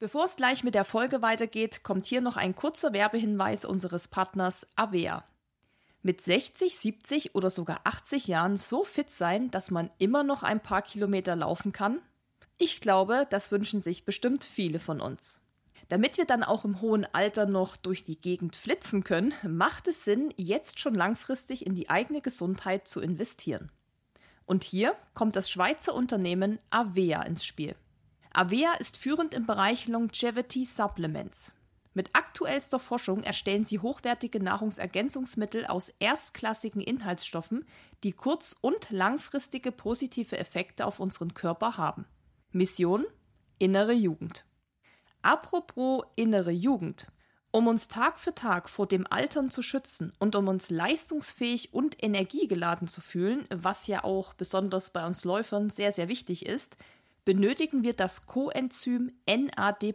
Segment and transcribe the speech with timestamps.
[0.00, 4.66] Bevor es gleich mit der Folge weitergeht, kommt hier noch ein kurzer Werbehinweis unseres Partners
[4.74, 5.24] Avea.
[6.00, 10.62] Mit 60, 70 oder sogar 80 Jahren so fit sein, dass man immer noch ein
[10.62, 12.00] paar Kilometer laufen kann?
[12.56, 15.42] Ich glaube, das wünschen sich bestimmt viele von uns.
[15.90, 20.06] Damit wir dann auch im hohen Alter noch durch die Gegend flitzen können, macht es
[20.06, 23.70] Sinn, jetzt schon langfristig in die eigene Gesundheit zu investieren.
[24.46, 27.74] Und hier kommt das Schweizer Unternehmen Avea ins Spiel.
[28.32, 31.52] Avea ist führend im Bereich Longevity Supplements.
[31.94, 37.66] Mit aktuellster Forschung erstellen sie hochwertige Nahrungsergänzungsmittel aus erstklassigen Inhaltsstoffen,
[38.04, 42.06] die kurz- und langfristige positive Effekte auf unseren Körper haben.
[42.52, 43.04] Mission
[43.58, 44.44] Innere Jugend.
[45.22, 47.08] Apropos innere Jugend.
[47.50, 52.00] Um uns Tag für Tag vor dem Altern zu schützen und um uns leistungsfähig und
[52.00, 56.76] energiegeladen zu fühlen, was ja auch besonders bei uns Läufern sehr, sehr wichtig ist,
[57.30, 59.94] benötigen wir das Coenzym NAD+.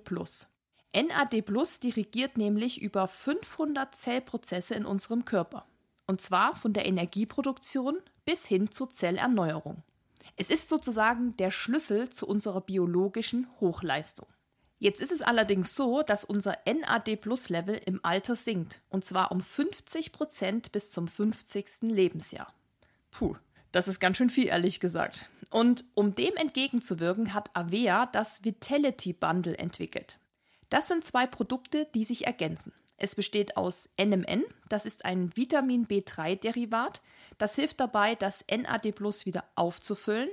[0.95, 1.43] NAD+
[1.83, 5.67] dirigiert nämlich über 500 Zellprozesse in unserem Körper.
[6.07, 9.83] Und zwar von der Energieproduktion bis hin zur Zellerneuerung.
[10.37, 14.27] Es ist sozusagen der Schlüssel zu unserer biologischen Hochleistung.
[14.79, 20.13] Jetzt ist es allerdings so, dass unser NAD-Plus-Level im Alter sinkt, und zwar um 50
[20.13, 21.81] Prozent bis zum 50.
[21.81, 22.53] Lebensjahr.
[23.11, 23.35] Puh,
[23.75, 25.29] das ist ganz schön viel, ehrlich gesagt.
[25.51, 30.17] Und um dem entgegenzuwirken, hat Avea das Vitality Bundle entwickelt.
[30.69, 32.71] Das sind zwei Produkte, die sich ergänzen.
[32.95, 37.01] Es besteht aus NMN, das ist ein Vitamin B3-Derivat,
[37.37, 40.29] das hilft dabei, das NAD Plus wieder aufzufüllen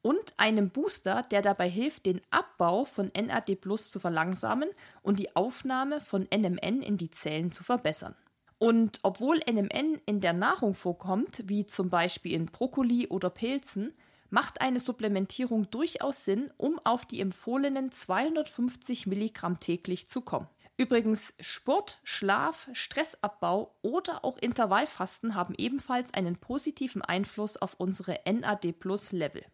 [0.00, 4.70] und einem Booster, der dabei hilft, den Abbau von NAD Plus zu verlangsamen
[5.02, 8.14] und die Aufnahme von NMN in die Zellen zu verbessern.
[8.58, 13.94] Und obwohl NMN in der Nahrung vorkommt, wie zum Beispiel in Brokkoli oder Pilzen,
[14.30, 20.48] macht eine Supplementierung durchaus Sinn, um auf die empfohlenen 250 Milligramm täglich zu kommen.
[20.76, 29.44] Übrigens, Sport, Schlaf, Stressabbau oder auch Intervallfasten haben ebenfalls einen positiven Einfluss auf unsere NAD-Plus-Level.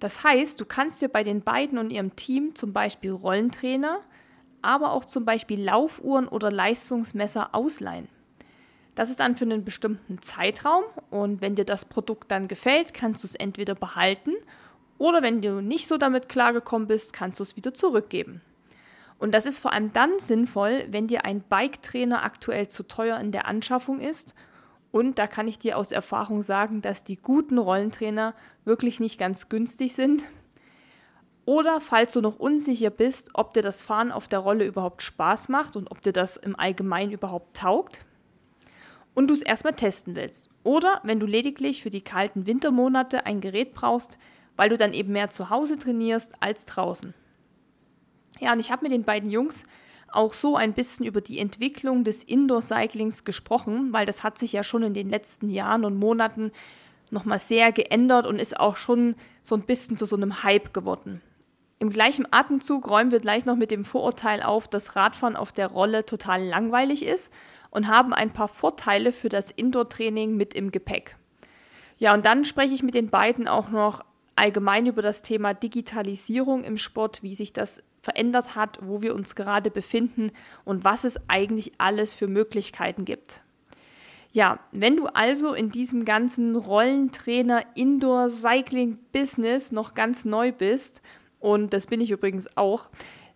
[0.00, 4.00] Das heißt, du kannst dir bei den beiden und ihrem Team zum Beispiel Rollentrainer,
[4.62, 8.08] aber auch zum Beispiel Laufuhren oder Leistungsmesser ausleihen.
[8.94, 13.22] Das ist dann für einen bestimmten Zeitraum und wenn dir das Produkt dann gefällt, kannst
[13.22, 14.32] du es entweder behalten
[14.98, 18.40] oder wenn du nicht so damit klargekommen bist, kannst du es wieder zurückgeben.
[19.18, 23.32] Und das ist vor allem dann sinnvoll, wenn dir ein Bike-Trainer aktuell zu teuer in
[23.32, 24.34] der Anschaffung ist
[24.92, 28.34] und da kann ich dir aus Erfahrung sagen, dass die guten Rollentrainer
[28.64, 30.30] wirklich nicht ganz günstig sind.
[31.44, 35.48] Oder falls du noch unsicher bist, ob dir das Fahren auf der Rolle überhaupt Spaß
[35.48, 38.04] macht und ob dir das im Allgemeinen überhaupt taugt
[39.14, 40.50] und du es erstmal testen willst.
[40.64, 44.18] Oder wenn du lediglich für die kalten Wintermonate ein Gerät brauchst,
[44.56, 47.14] weil du dann eben mehr zu Hause trainierst als draußen.
[48.40, 49.64] Ja, und ich habe mit den beiden Jungs
[50.12, 54.64] auch so ein bisschen über die Entwicklung des Indoor-Cyclings gesprochen, weil das hat sich ja
[54.64, 56.52] schon in den letzten Jahren und Monaten
[57.10, 61.20] nochmal sehr geändert und ist auch schon so ein bisschen zu so einem Hype geworden.
[61.78, 65.68] Im gleichen Atemzug räumen wir gleich noch mit dem Vorurteil auf, dass Radfahren auf der
[65.68, 67.32] Rolle total langweilig ist
[67.70, 71.16] und haben ein paar Vorteile für das Indoor-Training mit im Gepäck.
[71.98, 74.02] Ja, und dann spreche ich mit den beiden auch noch
[74.36, 79.34] allgemein über das Thema Digitalisierung im Sport, wie sich das verändert hat, wo wir uns
[79.34, 80.32] gerade befinden
[80.64, 83.42] und was es eigentlich alles für Möglichkeiten gibt.
[84.32, 91.02] Ja, wenn du also in diesem ganzen Rollentrainer Indoor Cycling Business noch ganz neu bist,
[91.40, 92.90] und das bin ich übrigens auch,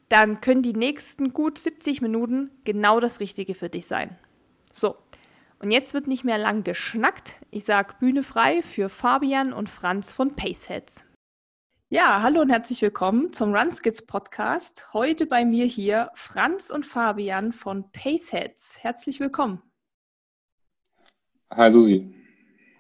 [0.09, 4.17] dann können die nächsten gut 70 Minuten genau das Richtige für dich sein.
[4.73, 4.97] So,
[5.59, 7.41] und jetzt wird nicht mehr lang geschnackt.
[7.51, 11.05] Ich sage Bühne frei für Fabian und Franz von Paceheads.
[11.91, 14.95] Ja, hallo und herzlich willkommen zum Runskits Podcast.
[14.95, 18.79] Heute bei mir hier Franz und Fabian von Paceheads.
[18.83, 19.61] Herzlich willkommen.
[21.53, 22.11] Hi Susi.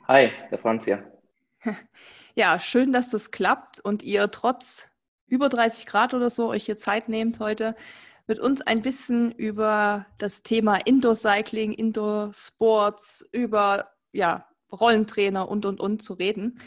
[0.08, 1.20] Hi, der Franz hier.
[2.36, 4.88] Ja, schön, dass das klappt und ihr trotz
[5.28, 7.76] über 30 Grad oder so euch hier Zeit nehmt heute
[8.26, 15.64] mit uns ein bisschen über das Thema Indoor Cycling, Indoor Sports, über ja, Rollentrainer und
[15.64, 16.58] und und zu reden.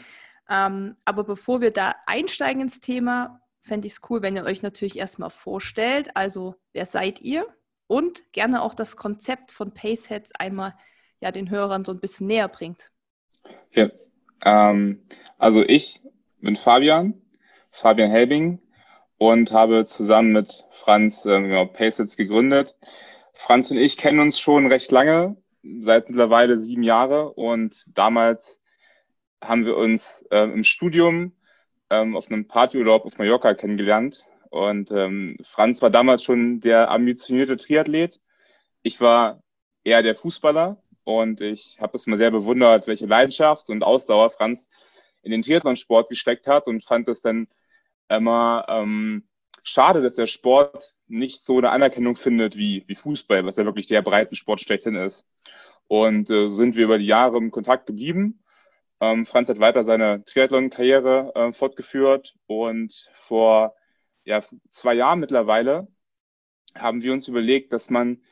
[0.50, 4.62] Ähm, aber bevor wir da einsteigen ins Thema, fände ich es cool, wenn ihr euch
[4.62, 6.10] natürlich erstmal vorstellt.
[6.14, 7.46] Also, wer seid ihr?
[7.86, 10.74] Und gerne auch das Konzept von Paceheads einmal
[11.20, 12.90] ja, den Hörern so ein bisschen näher bringt.
[13.72, 13.90] Ja,
[14.44, 15.02] ähm,
[15.38, 16.00] also ich
[16.40, 17.20] bin Fabian,
[17.70, 18.60] Fabian Helbing
[19.18, 22.76] und habe zusammen mit Franz äh, genau, Paysets gegründet.
[23.32, 25.36] Franz und ich kennen uns schon recht lange,
[25.80, 28.60] seit mittlerweile sieben Jahre und damals
[29.42, 31.32] haben wir uns äh, im Studium
[31.90, 37.56] ähm, auf einem Partyurlaub auf Mallorca kennengelernt und ähm, Franz war damals schon der ambitionierte
[37.56, 38.20] Triathlet.
[38.82, 39.42] Ich war
[39.84, 44.70] eher der Fußballer und ich habe es mal sehr bewundert, welche Leidenschaft und Ausdauer Franz
[45.22, 47.48] in den Triathlonsport gesteckt hat und fand es dann
[48.08, 49.28] immer ähm,
[49.62, 53.86] schade, dass der Sport nicht so eine Anerkennung findet wie, wie Fußball, was ja wirklich
[53.86, 55.26] der Breitensport schlechthin ist.
[55.88, 58.42] Und äh, sind wir über die Jahre im Kontakt geblieben.
[59.00, 63.74] Ähm, Franz hat weiter seine Triathlon-Karriere äh, fortgeführt und vor
[64.24, 65.88] ja, zwei Jahren mittlerweile
[66.74, 68.22] haben wir uns überlegt, dass man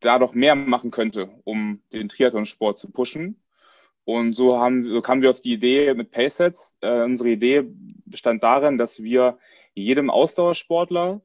[0.00, 3.42] da doch mehr machen könnte, um den Triathlonsport zu pushen.
[4.04, 6.76] Und so, haben, so kamen wir auf die Idee mit Paysets.
[6.80, 7.64] Äh, unsere Idee
[8.04, 9.38] bestand darin, dass wir
[9.74, 11.22] jedem Ausdauersportler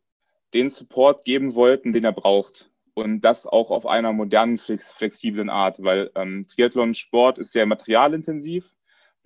[0.54, 2.72] den Support geben wollten, den er braucht.
[2.94, 8.72] Und das auch auf einer modernen, flex flexiblen Art, weil ähm, Triathlon-Sport ist sehr materialintensiv.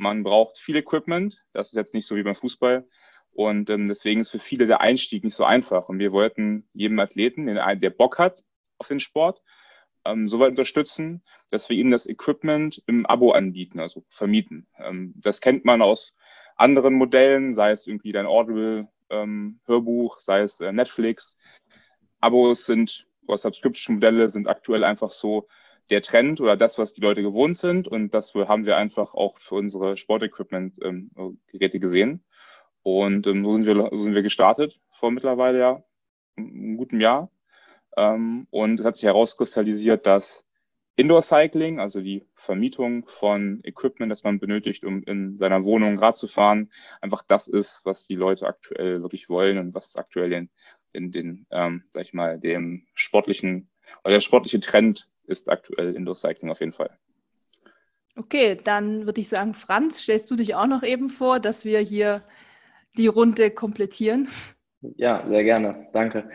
[0.02, 1.44] Man braucht viel Equipment.
[1.54, 2.88] Das ist jetzt nicht so wie beim Fußball.
[3.34, 5.90] Und ähm, deswegen ist für viele der Einstieg nicht so einfach.
[5.90, 8.44] Und wir wollten jedem Athleten, der Bock hat
[8.80, 9.44] auf den Sport,
[10.04, 11.22] ähm, so weit unterstützen,
[11.52, 14.66] dass wir ihnen das Equipment im Abo anbieten, also vermieten.
[14.80, 16.16] Ähm, das kennt man aus
[16.56, 19.60] anderen Modellen, sei es irgendwie dein Audible ähm,
[20.18, 21.38] sei es äh, Netflix.
[22.22, 25.48] Abos sind, oder Subscription-Modelle sind aktuell einfach so
[25.92, 27.88] der Trend oder das, was die Leute gewohnt sind.
[27.88, 32.24] Und das haben wir einfach auch für unsere Sportequipment-Geräte ähm, gesehen.
[32.82, 35.84] Und ähm, so, sind wir, so sind wir gestartet vor mittlerweile ja
[36.38, 37.30] einem guten Jahr.
[37.98, 40.48] Ähm, und es hat sich herauskristallisiert, dass
[40.96, 46.18] Indoor Cycling, also die Vermietung von Equipment, das man benötigt, um in seiner Wohnung Rad
[46.18, 46.72] zu fahren,
[47.02, 50.50] einfach das ist, was die Leute aktuell wirklich wollen und was aktuell den,
[50.94, 53.71] den, den ähm, sag ich mal, dem sportlichen
[54.04, 56.90] oder der sportliche Trend ist aktuell Indoor Cycling auf jeden Fall.
[58.18, 61.80] Okay, dann würde ich sagen, Franz, stellst du dich auch noch eben vor, dass wir
[61.80, 62.24] hier
[62.98, 64.28] die Runde komplettieren?
[64.98, 65.88] Ja, sehr gerne.
[65.94, 66.30] Danke.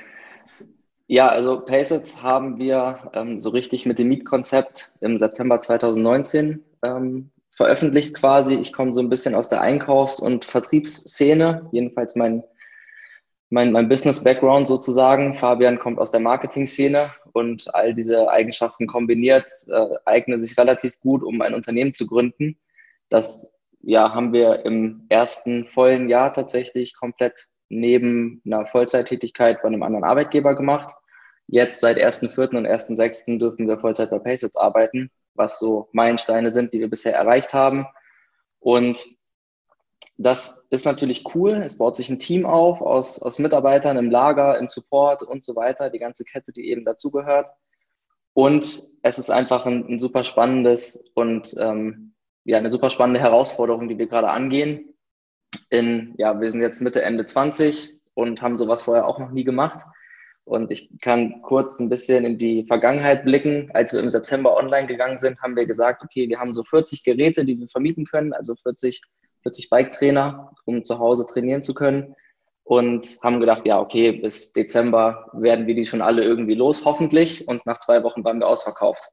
[1.08, 7.30] Ja, also Paysets haben wir ähm, so richtig mit dem Mietkonzept im September 2019 ähm,
[7.50, 8.54] veröffentlicht quasi.
[8.54, 12.42] Ich komme so ein bisschen aus der Einkaufs- und Vertriebsszene, jedenfalls mein,
[13.50, 15.34] mein, mein Business-Background sozusagen.
[15.34, 21.22] Fabian kommt aus der Marketing-Szene und all diese Eigenschaften kombiniert äh, eignen sich relativ gut,
[21.22, 22.58] um ein Unternehmen zu gründen.
[23.08, 29.82] Das ja, haben wir im ersten vollen Jahr tatsächlich komplett neben einer Vollzeittätigkeit bei einem
[29.82, 30.94] anderen Arbeitgeber gemacht.
[31.46, 32.56] Jetzt seit 1.4.
[32.56, 33.38] und 1.6.
[33.38, 37.86] dürfen wir Vollzeit bei Paysets arbeiten, was so Meilensteine sind, die wir bisher erreicht haben.
[38.58, 39.04] Und
[40.18, 41.52] das ist natürlich cool.
[41.52, 45.56] Es baut sich ein Team auf aus, aus Mitarbeitern im Lager, im Support und so
[45.56, 47.50] weiter, die ganze Kette, die eben dazugehört.
[48.32, 53.88] Und es ist einfach ein, ein super spannendes und ähm, ja, eine super spannende Herausforderung,
[53.88, 54.96] die wir gerade angehen
[55.70, 59.44] in, ja, wir sind jetzt Mitte, Ende 20 und haben sowas vorher auch noch nie
[59.44, 59.84] gemacht.
[60.44, 63.70] Und ich kann kurz ein bisschen in die Vergangenheit blicken.
[63.74, 67.02] Als wir im September online gegangen sind, haben wir gesagt, okay, wir haben so 40
[67.02, 69.02] Geräte, die wir vermieten können, also 40,
[69.46, 72.16] 40 Bike-Trainer, um zu Hause trainieren zu können.
[72.64, 77.46] Und haben gedacht, ja, okay, bis Dezember werden wir die schon alle irgendwie los, hoffentlich.
[77.46, 79.04] Und nach zwei Wochen waren wir ausverkauft.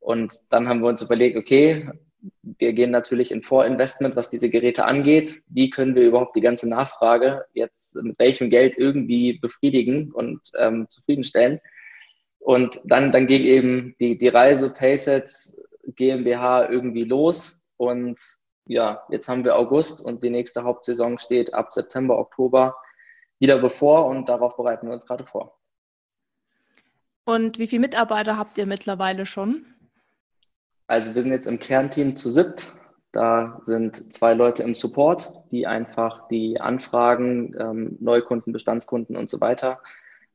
[0.00, 1.88] Und dann haben wir uns überlegt, okay,
[2.42, 5.42] wir gehen natürlich in Vorinvestment, was diese Geräte angeht.
[5.46, 10.86] Wie können wir überhaupt die ganze Nachfrage jetzt mit welchem Geld irgendwie befriedigen und ähm,
[10.90, 11.60] zufriedenstellen?
[12.40, 15.62] Und dann, dann ging eben die, die Reise Paysets
[15.94, 17.64] GmbH irgendwie los.
[17.76, 18.18] Und
[18.66, 22.76] ja, jetzt haben wir August und die nächste Hauptsaison steht ab September, Oktober
[23.38, 25.58] wieder bevor und darauf bereiten wir uns gerade vor.
[27.24, 29.66] Und wie viele Mitarbeiter habt ihr mittlerweile schon?
[30.86, 32.72] Also wir sind jetzt im Kernteam zu siebt.
[33.12, 39.40] Da sind zwei Leute im Support, die einfach die Anfragen, ähm, Neukunden, Bestandskunden und so
[39.40, 39.80] weiter,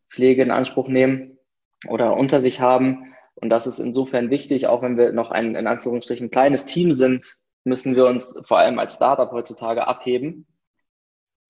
[0.07, 1.37] Pflege in Anspruch nehmen
[1.87, 3.15] oder unter sich haben.
[3.35, 7.37] Und das ist insofern wichtig, auch wenn wir noch ein in Anführungsstrichen kleines Team sind,
[7.67, 10.47] müssen wir uns vor allem als Startup heutzutage abheben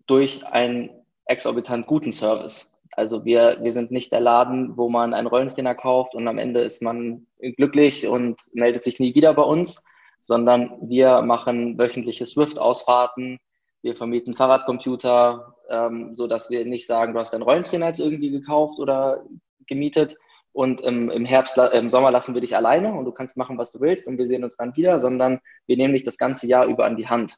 [0.08, 0.90] durch einen
[1.26, 2.74] exorbitant guten Service.
[2.92, 6.62] Also wir, wir sind nicht der Laden, wo man einen Rollentrainer kauft und am Ende
[6.62, 9.84] ist man glücklich und meldet sich nie wieder bei uns,
[10.24, 13.38] sondern wir machen wöchentliche Swift-Ausfahrten,
[13.84, 18.80] wir vermieten Fahrradcomputer, ähm, so wir nicht sagen, du hast deinen Rollentrainer jetzt irgendwie gekauft
[18.80, 19.24] oder
[19.68, 20.16] gemietet
[20.58, 23.72] und im, im Herbst, im Sommer lassen wir dich alleine und du kannst machen, was
[23.72, 26.66] du willst und wir sehen uns dann wieder, sondern wir nehmen dich das ganze Jahr
[26.66, 27.36] über an die Hand.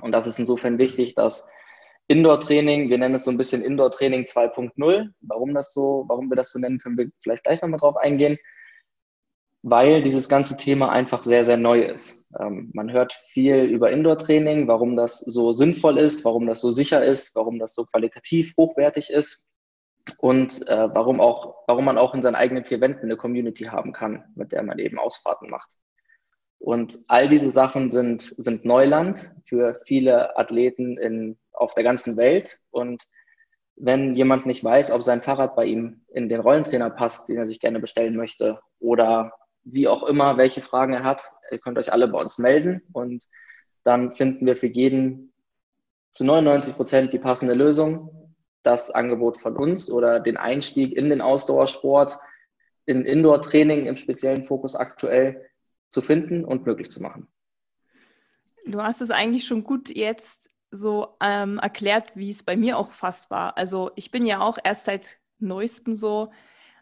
[0.00, 1.48] Und das ist insofern wichtig, dass
[2.08, 5.10] Indoor-Training, wir nennen es so ein bisschen Indoor-Training 2.0.
[5.20, 8.36] Warum das so, warum wir das so nennen, können wir vielleicht gleich nochmal drauf eingehen.
[9.62, 12.28] Weil dieses ganze Thema einfach sehr, sehr neu ist.
[12.40, 17.04] Ähm, man hört viel über Indoor-Training, warum das so sinnvoll ist, warum das so sicher
[17.04, 19.46] ist, warum das so qualitativ hochwertig ist
[20.18, 23.92] und äh, warum, auch, warum man auch in seinen eigenen vier Wänden eine Community haben
[23.92, 25.76] kann, mit der man eben Ausfahrten macht.
[26.58, 32.58] Und all diese Sachen sind, sind Neuland für viele Athleten in auf der ganzen Welt.
[32.70, 33.04] Und
[33.76, 37.46] wenn jemand nicht weiß, ob sein Fahrrad bei ihm in den Rollentrainer passt, den er
[37.46, 39.32] sich gerne bestellen möchte, oder
[39.64, 43.26] wie auch immer, welche Fragen er hat, ihr könnt euch alle bei uns melden und
[43.84, 45.32] dann finden wir für jeden
[46.12, 48.21] zu 99 Prozent die passende Lösung,
[48.62, 52.18] das Angebot von uns oder den Einstieg in den Ausdauersport,
[52.86, 55.48] in Indoor-Training im speziellen Fokus aktuell
[55.88, 57.28] zu finden und möglich zu machen.
[58.64, 62.92] Du hast es eigentlich schon gut jetzt so ähm, erklärt, wie es bei mir auch
[62.92, 63.58] fast war.
[63.58, 66.30] Also ich bin ja auch erst seit neuestem so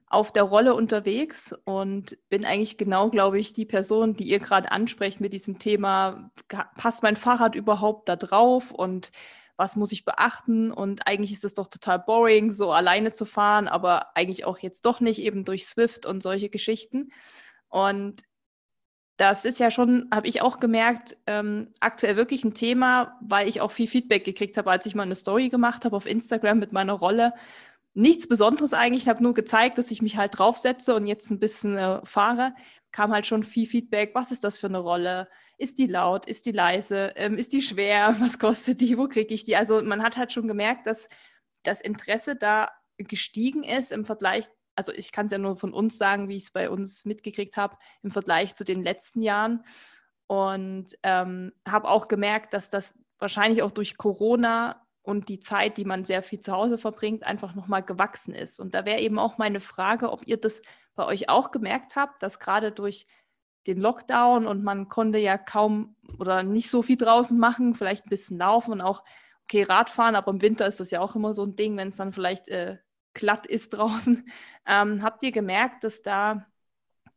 [0.06, 4.72] auf der Rolle unterwegs und bin eigentlich genau, glaube ich, die Person, die ihr gerade
[4.72, 6.30] ansprecht mit diesem Thema,
[6.76, 9.12] passt mein Fahrrad überhaupt da drauf und
[9.60, 10.72] was muss ich beachten?
[10.72, 14.86] Und eigentlich ist es doch total boring, so alleine zu fahren, aber eigentlich auch jetzt
[14.86, 17.12] doch nicht eben durch Swift und solche Geschichten.
[17.68, 18.22] Und
[19.18, 23.60] das ist ja schon, habe ich auch gemerkt, ähm, aktuell wirklich ein Thema, weil ich
[23.60, 26.72] auch viel Feedback gekriegt habe, als ich mal eine Story gemacht habe auf Instagram mit
[26.72, 27.34] meiner Rolle.
[27.92, 31.38] Nichts Besonderes eigentlich, ich habe nur gezeigt, dass ich mich halt draufsetze und jetzt ein
[31.38, 32.54] bisschen äh, fahre.
[32.92, 34.12] Kam halt schon viel Feedback.
[34.14, 35.28] Was ist das für eine Rolle?
[35.60, 36.26] Ist die laut?
[36.26, 37.12] Ist die leise?
[37.16, 38.16] Ähm, ist die schwer?
[38.20, 38.96] Was kostet die?
[38.96, 39.56] Wo kriege ich die?
[39.56, 41.08] Also man hat halt schon gemerkt, dass
[41.62, 44.46] das Interesse da gestiegen ist im Vergleich
[44.80, 47.58] also ich kann es ja nur von uns sagen, wie ich es bei uns mitgekriegt
[47.58, 49.62] habe im Vergleich zu den letzten Jahren.
[50.26, 55.84] Und ähm, habe auch gemerkt, dass das wahrscheinlich auch durch Corona und die Zeit, die
[55.84, 58.58] man sehr viel zu Hause verbringt, einfach nochmal gewachsen ist.
[58.58, 60.62] Und da wäre eben auch meine Frage, ob ihr das
[60.94, 63.06] bei euch auch gemerkt habt, dass gerade durch
[63.66, 68.10] den Lockdown und man konnte ja kaum oder nicht so viel draußen machen, vielleicht ein
[68.10, 69.04] bisschen laufen und auch,
[69.44, 71.96] okay, Radfahren, aber im Winter ist das ja auch immer so ein Ding, wenn es
[71.96, 72.78] dann vielleicht äh,
[73.14, 74.28] glatt ist draußen.
[74.66, 76.46] Ähm, habt ihr gemerkt, dass da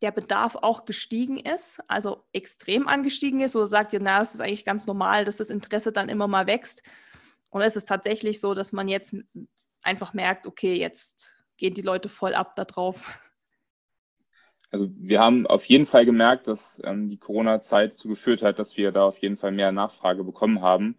[0.01, 3.55] der Bedarf auch gestiegen ist, also extrem angestiegen ist?
[3.55, 6.45] Oder sagt ihr, na, es ist eigentlich ganz normal, dass das Interesse dann immer mal
[6.45, 6.83] wächst?
[7.51, 9.15] Oder ist es tatsächlich so, dass man jetzt
[9.81, 13.17] einfach merkt, okay, jetzt gehen die Leute voll ab da drauf?
[14.73, 18.75] Also wir haben auf jeden Fall gemerkt, dass ähm, die Corona-Zeit dazu geführt hat, dass
[18.75, 20.97] wir da auf jeden Fall mehr Nachfrage bekommen haben.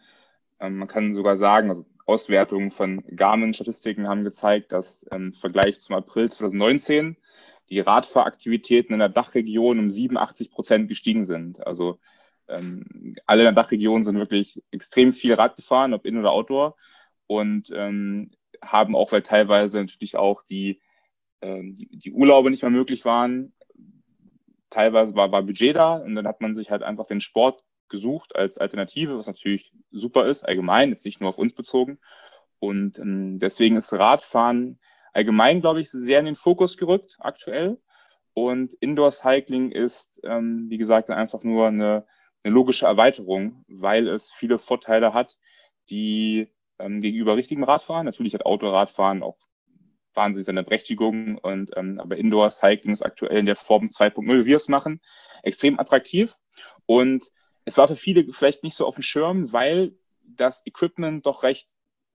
[0.60, 5.96] Ähm, man kann sogar sagen, also Auswertungen von Garmin-Statistiken haben gezeigt, dass im Vergleich zum
[5.96, 7.16] April 2019
[7.68, 11.66] die Radfahraktivitäten in der Dachregion um 87 Prozent gestiegen sind.
[11.66, 11.98] Also
[12.46, 16.76] ähm, alle in der Dachregion sind wirklich extrem viel Rad gefahren, ob in- oder outdoor,
[17.26, 18.30] und ähm,
[18.62, 20.80] haben auch, weil teilweise natürlich auch die,
[21.40, 23.52] ähm, die, die, Urlaube nicht mehr möglich waren,
[24.74, 28.34] teilweise war, war Budget da und dann hat man sich halt einfach den Sport gesucht
[28.34, 31.98] als Alternative, was natürlich super ist, allgemein, jetzt nicht nur auf uns bezogen.
[32.58, 34.78] Und ähm, deswegen ist Radfahren
[35.12, 37.78] allgemein, glaube ich, sehr in den Fokus gerückt aktuell.
[38.32, 42.04] Und Indoor Cycling ist, ähm, wie gesagt, einfach nur eine,
[42.42, 45.36] eine, logische Erweiterung, weil es viele Vorteile hat,
[45.88, 46.48] die
[46.80, 49.38] ähm, gegenüber richtigem Radfahren, natürlich hat Autoradfahren auch
[50.14, 51.38] wahnsinnig seine Berechtigung.
[51.38, 55.00] Und ähm, aber Indoor Cycling ist aktuell in der Form 2.0, wie wir es machen,
[55.42, 56.36] extrem attraktiv.
[56.86, 57.30] Und
[57.64, 61.68] es war für viele vielleicht nicht so auf dem Schirm, weil das Equipment doch recht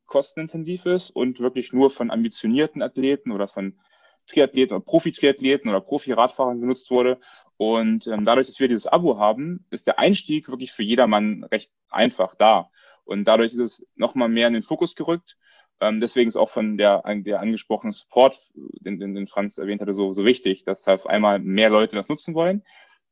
[0.06, 3.80] kostenintensiv ist und wirklich nur von ambitionierten Athleten oder von
[4.28, 7.20] Triathleten oder Profi-Triathleten oder Profi-Radfahrern genutzt wurde.
[7.58, 11.72] Und ähm, dadurch, dass wir dieses Abo haben, ist der Einstieg wirklich für jedermann recht
[11.90, 12.70] einfach da.
[13.04, 15.38] Und dadurch ist es nochmal mehr in den Fokus gerückt.
[15.82, 19.94] Ähm, deswegen ist auch von der, der angesprochenen Support, den, den, den Franz erwähnt hatte,
[19.94, 22.64] so, so wichtig, dass auf einmal mehr Leute das nutzen wollen,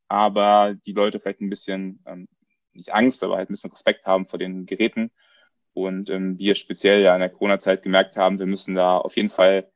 [0.07, 2.27] aber die Leute vielleicht ein bisschen, ähm,
[2.73, 5.11] nicht Angst, aber halt ein bisschen Respekt haben vor den Geräten.
[5.73, 9.29] Und ähm, wir speziell ja in der Corona-Zeit gemerkt haben, wir müssen da auf jeden
[9.29, 9.71] Fall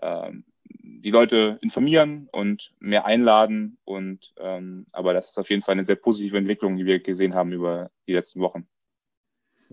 [0.00, 3.78] ähm, die Leute informieren und mehr einladen.
[3.84, 7.34] Und ähm, aber das ist auf jeden Fall eine sehr positive Entwicklung, die wir gesehen
[7.34, 8.66] haben über die letzten Wochen.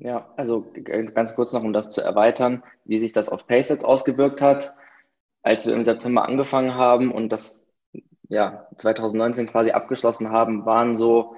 [0.01, 0.65] Ja, also
[1.13, 4.74] ganz kurz noch, um das zu erweitern, wie sich das auf Paysets ausgewirkt hat.
[5.41, 7.74] Als wir im September angefangen haben und das
[8.29, 11.36] ja, 2019 quasi abgeschlossen haben, waren so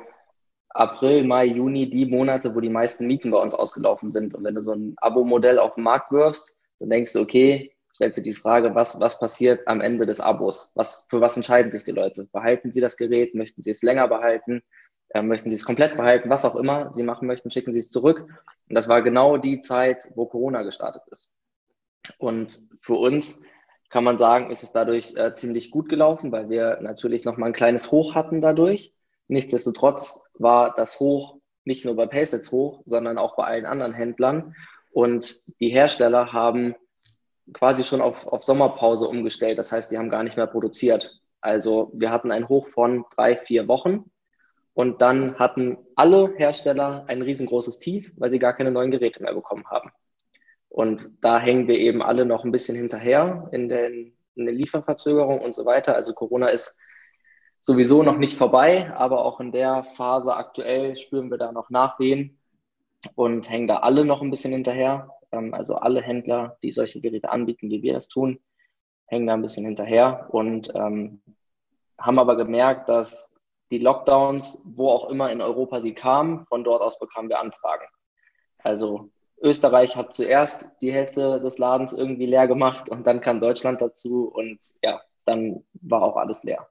[0.70, 4.36] April, Mai, Juni die Monate, wo die meisten Mieten bei uns ausgelaufen sind.
[4.36, 8.20] Und wenn du so ein Abo-Modell auf den Markt wirfst, dann denkst du, okay, stellst
[8.20, 10.72] du die Frage, was, was passiert am Ende des Abos?
[10.76, 12.28] Was, für was entscheiden sich die Leute?
[12.32, 13.34] Behalten sie das Gerät?
[13.34, 14.62] Möchten sie es länger behalten?
[15.14, 16.30] Äh, möchten sie es komplett behalten?
[16.30, 18.28] Was auch immer sie machen möchten, schicken sie es zurück.
[18.70, 21.34] Und das war genau die Zeit, wo Corona gestartet ist.
[22.18, 23.44] Und für uns
[23.90, 27.54] kann man sagen, ist es dadurch äh, ziemlich gut gelaufen, weil wir natürlich nochmal ein
[27.54, 28.94] kleines Hoch hatten dadurch.
[29.28, 34.56] Nichtsdestotrotz war das Hoch nicht nur bei Paysets hoch, sondern auch bei allen anderen Händlern.
[34.92, 36.76] Und die Hersteller haben
[37.54, 39.58] quasi schon auf, auf Sommerpause umgestellt.
[39.58, 41.20] Das heißt, die haben gar nicht mehr produziert.
[41.42, 44.10] Also wir hatten ein Hoch von drei, vier Wochen
[44.74, 49.34] und dann hatten alle Hersteller ein riesengroßes Tief, weil sie gar keine neuen Geräte mehr
[49.34, 49.92] bekommen haben.
[50.70, 55.42] Und da hängen wir eben alle noch ein bisschen hinterher in den, in den Lieferverzögerungen
[55.42, 55.96] und so weiter.
[55.96, 56.80] Also Corona ist
[57.60, 62.40] sowieso noch nicht vorbei, aber auch in der Phase aktuell spüren wir da noch Nachwehen
[63.16, 65.10] und hängen da alle noch ein bisschen hinterher.
[65.34, 68.40] Ähm, also alle Händler, die solche Geräte anbieten, wie wir das tun,
[69.08, 71.22] hängen da ein bisschen hinterher und ähm,
[71.98, 73.38] haben aber gemerkt, dass
[73.72, 77.86] die Lockdowns, wo auch immer in Europa sie kamen, von dort aus bekamen wir Anfragen.
[78.60, 79.10] Also
[79.42, 84.28] Österreich hat zuerst die Hälfte des Ladens irgendwie leer gemacht und dann kam Deutschland dazu
[84.28, 86.68] und ja, dann war auch alles leer.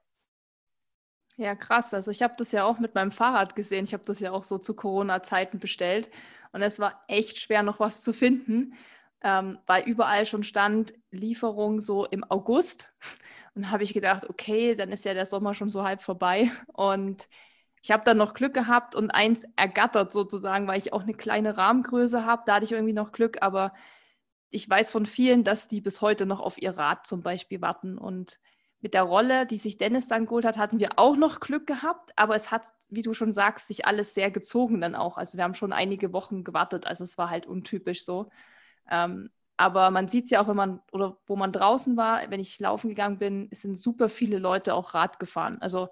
[1.37, 1.93] Ja, krass.
[1.93, 3.85] Also ich habe das ja auch mit meinem Fahrrad gesehen.
[3.85, 6.09] Ich habe das ja auch so zu Corona-Zeiten bestellt.
[6.51, 8.73] Und es war echt schwer, noch was zu finden,
[9.23, 12.93] ähm, weil überall schon stand Lieferung so im August.
[13.53, 16.49] Und habe ich gedacht, okay, dann ist ja der Sommer schon so halb vorbei.
[16.67, 17.27] Und
[17.81, 21.57] ich habe dann noch Glück gehabt und eins ergattert sozusagen, weil ich auch eine kleine
[21.57, 22.43] Rahmengröße habe.
[22.45, 23.73] Da hatte ich irgendwie noch Glück, aber
[24.51, 27.97] ich weiß von vielen, dass die bis heute noch auf ihr Rad zum Beispiel warten.
[27.97, 28.39] Und
[28.81, 32.11] mit der Rolle, die sich Dennis dann geholt hat, hatten wir auch noch Glück gehabt,
[32.15, 35.17] aber es hat, wie du schon sagst, sich alles sehr gezogen dann auch.
[35.17, 38.29] Also wir haben schon einige Wochen gewartet, also es war halt untypisch so.
[38.89, 42.39] Ähm, aber man sieht es ja auch, wenn man, oder wo man draußen war, wenn
[42.39, 45.57] ich laufen gegangen bin, sind super viele Leute auch Rad gefahren.
[45.61, 45.89] Also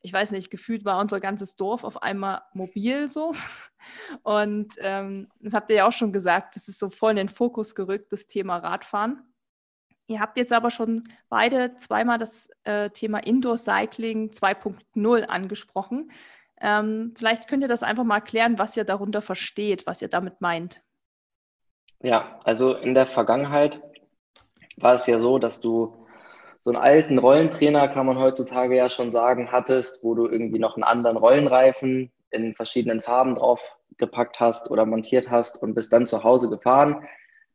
[0.00, 3.34] ich weiß nicht, gefühlt war unser ganzes Dorf auf einmal mobil so.
[4.22, 7.28] Und ähm, das habt ihr ja auch schon gesagt, das ist so voll in den
[7.28, 9.22] Fokus gerückt, das Thema Radfahren.
[10.06, 16.10] Ihr habt jetzt aber schon beide zweimal das äh, Thema Indoor Cycling 2.0 angesprochen.
[16.60, 20.40] Ähm, vielleicht könnt ihr das einfach mal erklären, was ihr darunter versteht, was ihr damit
[20.40, 20.82] meint.
[22.02, 23.80] Ja, also in der Vergangenheit
[24.76, 26.06] war es ja so, dass du
[26.60, 30.76] so einen alten Rollentrainer, kann man heutzutage ja schon sagen, hattest, wo du irgendwie noch
[30.76, 36.06] einen anderen Rollenreifen in verschiedenen Farben drauf gepackt hast oder montiert hast und bist dann
[36.06, 37.06] zu Hause gefahren.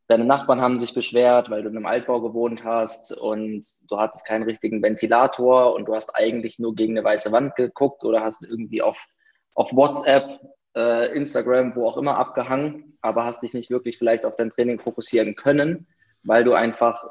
[0.08, 4.26] Deine Nachbarn haben sich beschwert, weil du in einem Altbau gewohnt hast und du hattest
[4.26, 8.44] keinen richtigen Ventilator und du hast eigentlich nur gegen eine weiße Wand geguckt oder hast
[8.46, 9.06] irgendwie auf,
[9.54, 10.40] auf WhatsApp,
[10.76, 14.80] äh, Instagram, wo auch immer abgehangen, aber hast dich nicht wirklich vielleicht auf dein Training
[14.80, 15.88] fokussieren können,
[16.24, 17.06] weil du einfach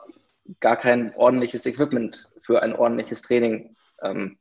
[0.60, 4.38] gar kein ordentliches Equipment für ein ordentliches Training ähm,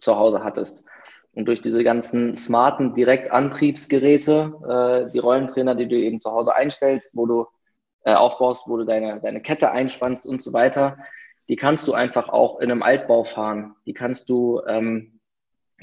[0.00, 0.84] zu Hause hattest.
[1.32, 7.16] Und durch diese ganzen smarten Direktantriebsgeräte, äh, die Rollentrainer, die du eben zu Hause einstellst,
[7.16, 7.46] wo du
[8.04, 10.98] äh, aufbaust, wo du deine, deine Kette einspannst und so weiter,
[11.48, 13.74] die kannst du einfach auch in einem Altbau fahren.
[13.86, 15.13] Die kannst du, ähm,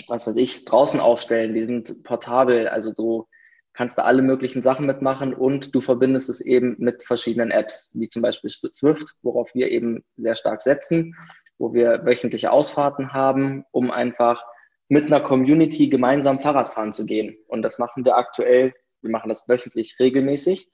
[0.08, 1.54] was weiß ich, draußen aufstellen.
[1.54, 2.67] Die sind portabel.
[2.67, 3.27] Also du
[3.73, 8.10] kannst da alle möglichen Sachen mitmachen und du verbindest es eben mit verschiedenen Apps, wie
[8.10, 11.15] zum Beispiel Swift, worauf wir eben sehr stark setzen,
[11.58, 14.43] wo wir wöchentliche Ausfahrten haben, um einfach
[14.89, 17.38] mit einer Community gemeinsam Fahrrad fahren zu gehen.
[17.47, 20.69] Und das machen wir aktuell, wir machen das wöchentlich regelmäßig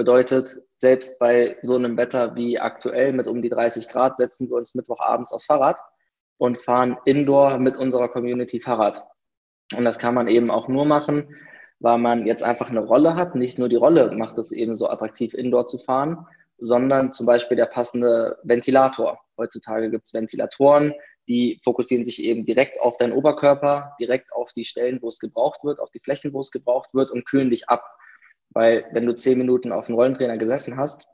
[0.00, 4.56] Bedeutet, selbst bei so einem Wetter wie aktuell mit um die 30 Grad setzen wir
[4.56, 5.78] uns Mittwochabends aufs Fahrrad
[6.40, 9.06] und fahren indoor mit unserer Community Fahrrad.
[9.76, 11.36] Und das kann man eben auch nur machen,
[11.80, 13.34] weil man jetzt einfach eine Rolle hat.
[13.34, 16.26] Nicht nur die Rolle macht es eben so attraktiv, indoor zu fahren,
[16.56, 19.20] sondern zum Beispiel der passende Ventilator.
[19.36, 20.94] Heutzutage gibt es Ventilatoren,
[21.28, 25.62] die fokussieren sich eben direkt auf deinen Oberkörper, direkt auf die Stellen, wo es gebraucht
[25.62, 27.84] wird, auf die Flächen, wo es gebraucht wird und kühlen dich ab.
[28.48, 31.06] Weil wenn du zehn Minuten auf dem Rollentrainer gesessen hast,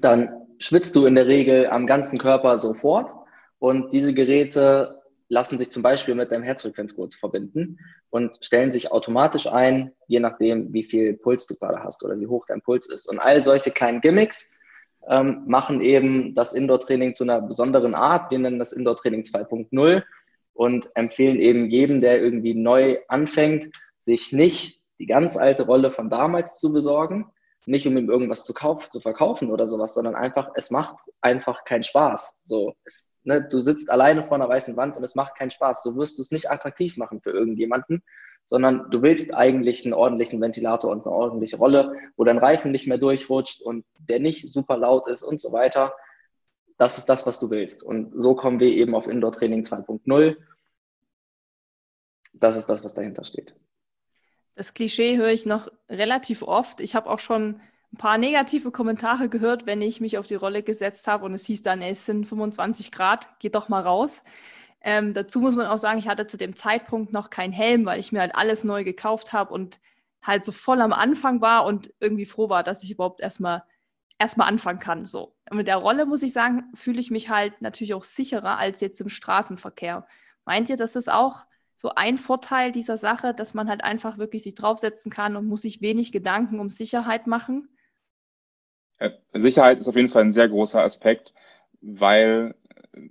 [0.00, 3.12] dann schwitzt du in der Regel am ganzen Körper sofort.
[3.58, 7.78] Und diese Geräte lassen sich zum Beispiel mit deinem Herzfrequenzgurt verbinden
[8.10, 12.26] und stellen sich automatisch ein, je nachdem, wie viel Puls du gerade hast oder wie
[12.26, 13.08] hoch dein Puls ist.
[13.08, 14.58] Und all solche kleinen Gimmicks
[15.06, 18.30] ähm, machen eben das Indoor-Training zu einer besonderen Art.
[18.30, 20.02] Wir nennen das Indoor-Training 2.0
[20.54, 23.68] und empfehlen eben jedem, der irgendwie neu anfängt,
[23.98, 27.30] sich nicht die ganz alte Rolle von damals zu besorgen,
[27.66, 31.64] nicht um ihm irgendwas zu, kauf, zu verkaufen oder sowas, sondern einfach, es macht einfach
[31.64, 32.42] keinen Spaß.
[32.44, 35.82] So, es, ne, du sitzt alleine vor einer weißen Wand und es macht keinen Spaß.
[35.82, 38.02] So wirst du es nicht attraktiv machen für irgendjemanden,
[38.46, 42.86] sondern du willst eigentlich einen ordentlichen Ventilator und eine ordentliche Rolle, wo dein Reifen nicht
[42.86, 45.94] mehr durchrutscht und der nicht super laut ist und so weiter.
[46.78, 47.82] Das ist das, was du willst.
[47.82, 50.36] Und so kommen wir eben auf Indoor Training 2.0.
[52.32, 53.54] Das ist das, was dahinter steht.
[54.58, 56.80] Das Klischee höre ich noch relativ oft.
[56.80, 57.60] Ich habe auch schon
[57.92, 61.46] ein paar negative Kommentare gehört, wenn ich mich auf die Rolle gesetzt habe und es
[61.46, 64.24] hieß dann, es sind 25 Grad, geht doch mal raus.
[64.80, 68.00] Ähm, dazu muss man auch sagen, ich hatte zu dem Zeitpunkt noch keinen Helm, weil
[68.00, 69.78] ich mir halt alles neu gekauft habe und
[70.22, 73.62] halt so voll am Anfang war und irgendwie froh war, dass ich überhaupt erstmal
[74.18, 75.06] erstmal anfangen kann.
[75.06, 75.36] So.
[75.48, 78.80] Und mit der Rolle muss ich sagen, fühle ich mich halt natürlich auch sicherer als
[78.80, 80.04] jetzt im Straßenverkehr.
[80.44, 81.46] Meint ihr, das ist auch
[81.80, 85.62] so ein Vorteil dieser Sache, dass man halt einfach wirklich sich draufsetzen kann und muss
[85.62, 87.68] sich wenig Gedanken um Sicherheit machen?
[89.32, 91.32] Sicherheit ist auf jeden Fall ein sehr großer Aspekt,
[91.80, 92.56] weil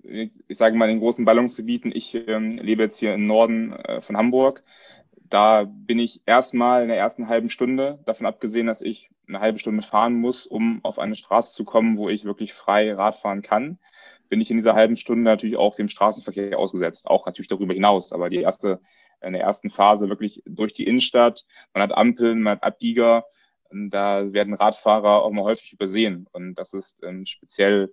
[0.03, 4.17] ich sage mal, in großen Ballungsgebieten, ich ähm, lebe jetzt hier im Norden äh, von
[4.17, 4.63] Hamburg,
[5.15, 9.59] da bin ich erstmal in der ersten halben Stunde, davon abgesehen, dass ich eine halbe
[9.59, 13.41] Stunde fahren muss, um auf eine Straße zu kommen, wo ich wirklich frei Rad fahren
[13.41, 13.79] kann,
[14.29, 18.11] bin ich in dieser halben Stunde natürlich auch dem Straßenverkehr ausgesetzt, auch natürlich darüber hinaus.
[18.11, 18.79] Aber die erste,
[19.21, 23.25] in der ersten Phase wirklich durch die Innenstadt, man hat Ampeln, man hat Abbieger,
[23.71, 26.27] da werden Radfahrer auch mal häufig übersehen.
[26.31, 27.91] Und das ist ähm, speziell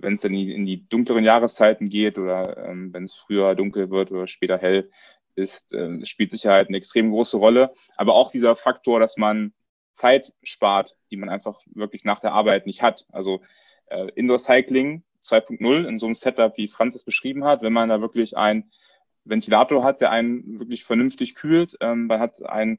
[0.00, 4.10] wenn es dann in die dunkleren Jahreszeiten geht oder ähm, wenn es früher dunkel wird
[4.10, 4.90] oder später hell
[5.34, 7.72] ist, äh, spielt Sicherheit eine extrem große Rolle.
[7.96, 9.52] Aber auch dieser Faktor, dass man
[9.92, 13.06] Zeit spart, die man einfach wirklich nach der Arbeit nicht hat.
[13.12, 13.42] Also
[13.86, 17.88] äh, Indoor Cycling 2.0 in so einem Setup, wie Franz es beschrieben hat, wenn man
[17.88, 18.70] da wirklich einen
[19.24, 22.78] Ventilator hat, der einen wirklich vernünftig kühlt, ähm, man hat einen,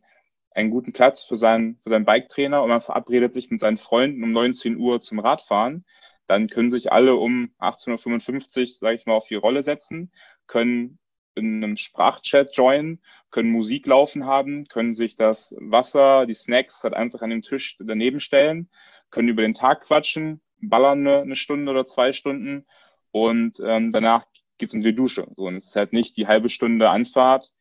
[0.52, 4.24] einen guten Platz für seinen, für seinen Biketrainer und man verabredet sich mit seinen Freunden
[4.24, 5.86] um 19 Uhr zum Radfahren,
[6.28, 10.12] dann können sich alle um 18.55 Uhr, sage ich mal, auf die Rolle setzen,
[10.48, 11.00] können
[11.36, 16.94] in einem Sprachchat joinen, können Musik laufen haben, können sich das Wasser, die Snacks halt
[16.94, 18.70] einfach an den Tisch daneben stellen,
[19.10, 22.66] können über den Tag quatschen, ballern eine, eine Stunde oder zwei Stunden
[23.12, 24.26] und ähm, danach
[24.58, 25.28] geht's um die Dusche.
[25.36, 27.52] So, und es ist halt nicht die halbe Stunde Anfahrt,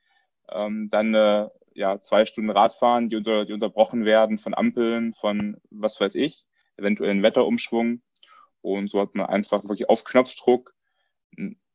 [0.51, 5.57] ähm, dann äh, ja, zwei Stunden Radfahren, die, unter, die unterbrochen werden von Ampeln, von
[5.71, 6.45] was weiß ich,
[6.77, 8.03] eventuell ein Wetterumschwung.
[8.61, 10.75] Und so hat man einfach wirklich auf Knopfdruck,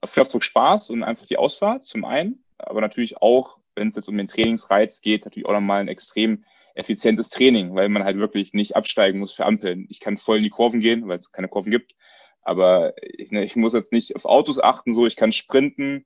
[0.01, 4.07] auf Knopfdruck Spaß und einfach die Ausfahrt zum einen, aber natürlich auch, wenn es jetzt
[4.07, 6.43] um den Trainingsreiz geht, natürlich auch nochmal ein extrem
[6.75, 9.87] effizientes Training, weil man halt wirklich nicht absteigen muss für Ampeln.
[9.89, 11.95] Ich kann voll in die Kurven gehen, weil es keine Kurven gibt,
[12.41, 16.05] aber ich, ne, ich muss jetzt nicht auf Autos achten, so ich kann sprinten,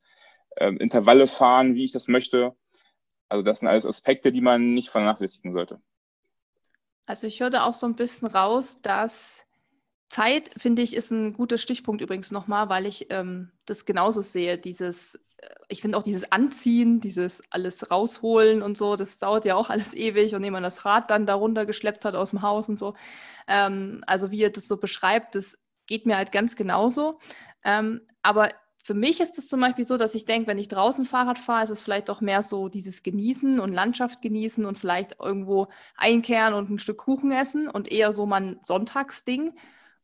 [0.56, 2.56] äh, Intervalle fahren, wie ich das möchte.
[3.28, 5.82] Also das sind alles Aspekte, die man nicht vernachlässigen sollte.
[7.06, 9.46] Also ich hörte auch so ein bisschen raus, dass
[10.10, 14.58] Zeit, finde ich, ist ein guter Stichpunkt übrigens nochmal, weil ich ähm, das genauso sehe.
[14.58, 15.20] Dieses,
[15.68, 19.94] ich finde auch dieses Anziehen, dieses alles rausholen und so, das dauert ja auch alles
[19.94, 22.96] ewig und jemand das Rad dann darunter geschleppt hat aus dem Haus und so.
[23.48, 27.20] Ähm, also wie ihr das so beschreibt, das geht mir halt ganz genauso.
[27.64, 28.50] Ähm, aber
[28.84, 31.64] für mich ist es zum Beispiel so, dass ich denke, wenn ich draußen Fahrrad fahre,
[31.64, 36.54] ist es vielleicht doch mehr so dieses Genießen und Landschaft genießen und vielleicht irgendwo einkehren
[36.54, 39.54] und ein Stück Kuchen essen und eher so mein Sonntagsding.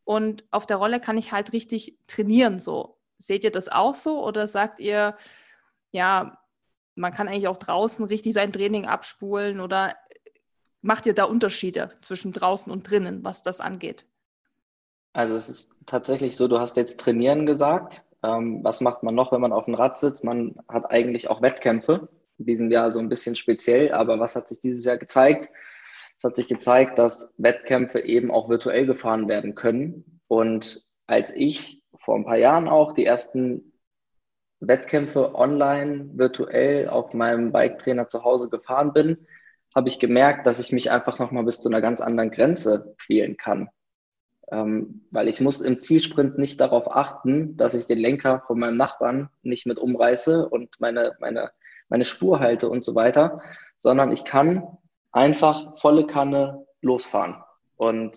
[0.04, 2.60] Und auf der Rolle kann ich halt richtig trainieren.
[2.60, 5.16] So seht ihr das auch so oder sagt ihr,
[5.92, 6.38] ja,
[6.96, 9.96] man kann eigentlich auch draußen richtig sein Training abspulen oder
[10.82, 14.06] macht ihr da Unterschiede zwischen draußen und drinnen, was das angeht?
[15.14, 18.06] Also es ist tatsächlich so, du hast jetzt trainieren gesagt.
[18.22, 20.24] Ähm, was macht man noch, wenn man auf dem Rad sitzt?
[20.24, 22.10] Man hat eigentlich auch Wettkämpfe.
[22.38, 25.50] In diesem Jahr so ein bisschen speziell, aber was hat sich dieses Jahr gezeigt?
[26.18, 30.20] Es hat sich gezeigt, dass Wettkämpfe eben auch virtuell gefahren werden können.
[30.28, 33.74] Und als ich vor ein paar Jahren auch die ersten
[34.60, 39.28] Wettkämpfe online, virtuell auf meinem Bike-Trainer zu Hause gefahren bin,
[39.76, 43.36] habe ich gemerkt, dass ich mich einfach nochmal bis zu einer ganz anderen Grenze quälen
[43.38, 43.70] kann.
[44.52, 48.78] Ähm, weil ich muss im Zielsprint nicht darauf achten, dass ich den Lenker von meinem
[48.78, 51.52] Nachbarn nicht mit umreiße und meine, meine,
[51.90, 53.42] meine Spur halte und so weiter,
[53.78, 54.64] sondern ich kann
[55.12, 57.44] einfach volle Kanne losfahren.
[57.76, 58.16] Und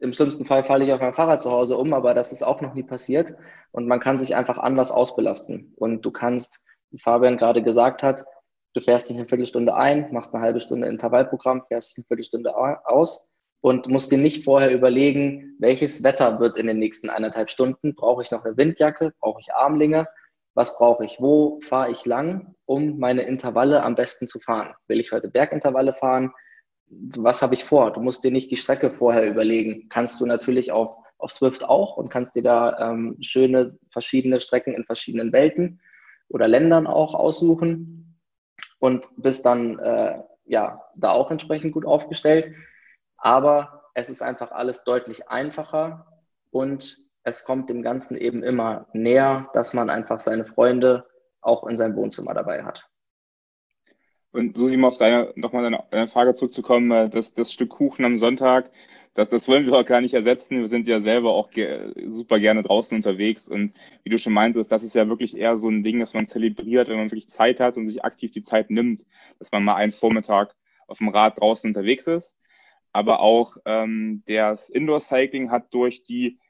[0.00, 2.60] im schlimmsten Fall falle ich auf mein Fahrrad zu Hause um, aber das ist auch
[2.60, 3.34] noch nie passiert.
[3.72, 5.72] Und man kann sich einfach anders ausbelasten.
[5.76, 8.24] Und du kannst, wie Fabian gerade gesagt hat,
[8.74, 13.30] du fährst dich eine Viertelstunde ein, machst eine halbe Stunde Intervallprogramm, fährst eine Viertelstunde aus
[13.60, 17.94] und musst dir nicht vorher überlegen, welches Wetter wird in den nächsten eineinhalb Stunden.
[17.94, 19.12] Brauche ich noch eine Windjacke?
[19.20, 20.06] Brauche ich Armlinge?
[20.54, 21.20] Was brauche ich?
[21.20, 24.74] Wo fahre ich lang, um meine Intervalle am besten zu fahren?
[24.86, 26.32] Will ich heute Bergintervalle fahren?
[26.90, 27.92] Was habe ich vor?
[27.92, 29.88] Du musst dir nicht die Strecke vorher überlegen.
[29.88, 34.74] Kannst du natürlich auf, auf Swift auch und kannst dir da ähm, schöne verschiedene Strecken
[34.74, 35.80] in verschiedenen Welten
[36.28, 38.18] oder Ländern auch aussuchen
[38.78, 42.54] und bist dann äh, ja da auch entsprechend gut aufgestellt.
[43.16, 46.06] Aber es ist einfach alles deutlich einfacher
[46.50, 51.06] und es kommt dem Ganzen eben immer näher, dass man einfach seine Freunde
[51.40, 52.86] auch in seinem Wohnzimmer dabei hat.
[54.34, 58.04] Und Susi, mal auf deine, nochmal deine, deine Frage zurückzukommen, äh, das, das Stück Kuchen
[58.04, 58.68] am Sonntag,
[59.14, 60.58] das, das wollen wir auch gar nicht ersetzen.
[60.58, 63.46] Wir sind ja selber auch ge super gerne draußen unterwegs.
[63.46, 66.26] Und wie du schon meintest, das ist ja wirklich eher so ein Ding, dass man
[66.26, 69.06] zelebriert, wenn man wirklich Zeit hat und sich aktiv die Zeit nimmt,
[69.38, 70.56] dass man mal einen Vormittag
[70.88, 72.36] auf dem Rad draußen unterwegs ist.
[72.92, 76.40] Aber auch ähm, das Indoor-Cycling hat durch die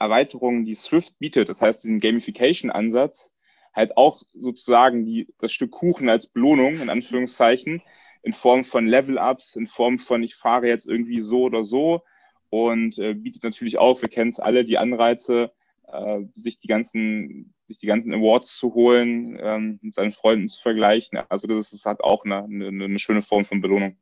[0.00, 3.32] Erweiterung, die Swift bietet, das heißt diesen Gamification-Ansatz,
[3.74, 7.82] halt auch sozusagen die, das Stück Kuchen als Belohnung, in Anführungszeichen,
[8.22, 12.02] in Form von Level-Ups, in Form von ich fahre jetzt irgendwie so oder so
[12.50, 15.52] und äh, bietet natürlich auch, wir kennen es alle, die Anreize,
[15.86, 20.60] äh, sich die ganzen sich die ganzen Awards zu holen, ähm, mit seinen Freunden zu
[20.60, 21.18] vergleichen.
[21.28, 23.96] Also das, ist, das hat auch eine, eine, eine schöne Form von Belohnung.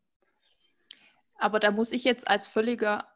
[1.39, 3.07] Aber da muss ich jetzt als völliger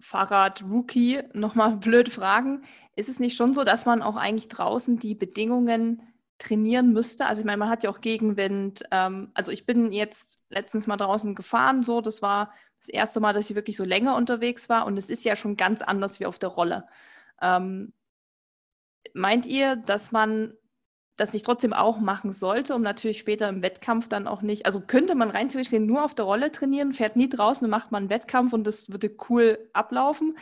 [0.00, 2.62] Fahrrad-Rookie nochmal blöd fragen.
[2.96, 6.02] Ist es nicht schon so, dass man auch eigentlich draußen die Bedingungen
[6.38, 7.26] trainieren müsste?
[7.26, 8.82] Also ich meine, man hat ja auch Gegenwind.
[8.90, 13.34] Ähm, also ich bin jetzt letztens mal draußen gefahren, so das war das erste Mal,
[13.34, 16.26] dass ich wirklich so länger unterwegs war und es ist ja schon ganz anders wie
[16.26, 16.86] auf der Rolle.
[17.42, 17.92] Ähm,
[19.14, 20.54] meint ihr, dass man
[21.20, 24.80] das nicht trotzdem auch machen sollte, um natürlich später im Wettkampf dann auch nicht, also
[24.80, 28.04] könnte man rein theoretisch nur auf der Rolle trainieren, fährt nie draußen und macht man
[28.04, 30.36] einen Wettkampf und das würde cool ablaufen?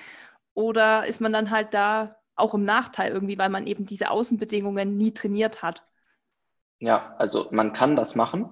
[0.55, 4.97] Oder ist man dann halt da auch im Nachteil irgendwie, weil man eben diese Außenbedingungen
[4.97, 5.85] nie trainiert hat?
[6.79, 8.49] Ja, also man kann das machen.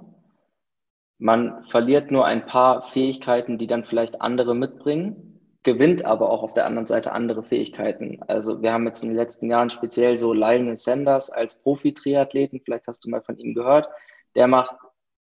[1.18, 5.35] Man verliert nur ein paar Fähigkeiten, die dann vielleicht andere mitbringen
[5.66, 8.20] gewinnt aber auch auf der anderen Seite andere Fähigkeiten.
[8.28, 12.86] Also wir haben jetzt in den letzten Jahren speziell so Lionel Sanders als Profi-Triathleten, vielleicht
[12.86, 13.88] hast du mal von ihm gehört,
[14.36, 14.76] der macht,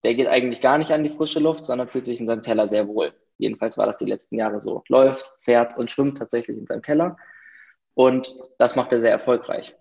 [0.04, 2.68] der geht eigentlich gar nicht an die frische Luft, sondern fühlt sich in seinem Keller
[2.68, 3.14] sehr wohl.
[3.38, 4.84] Jedenfalls war das die letzten Jahre so.
[4.90, 7.16] Läuft, fährt und schwimmt tatsächlich in seinem Keller.
[7.94, 9.78] Und das macht er sehr erfolgreich.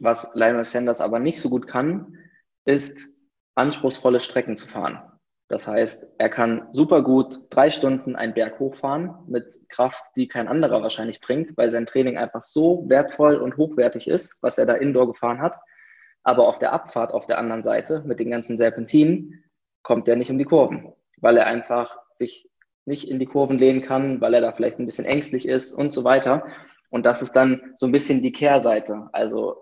[0.00, 2.18] Was Lionel Sanders aber nicht so gut kann,
[2.64, 3.16] ist
[3.54, 5.00] anspruchsvolle Strecken zu fahren.
[5.50, 10.46] Das heißt, er kann super gut drei Stunden einen Berg hochfahren mit Kraft, die kein
[10.46, 14.74] anderer wahrscheinlich bringt, weil sein Training einfach so wertvoll und hochwertig ist, was er da
[14.74, 15.56] indoor gefahren hat.
[16.22, 19.42] Aber auf der Abfahrt auf der anderen Seite mit den ganzen Serpentinen
[19.82, 22.48] kommt er nicht um die Kurven, weil er einfach sich
[22.84, 25.92] nicht in die Kurven lehnen kann, weil er da vielleicht ein bisschen ängstlich ist und
[25.92, 26.46] so weiter.
[26.90, 29.08] Und das ist dann so ein bisschen die Kehrseite.
[29.12, 29.56] Also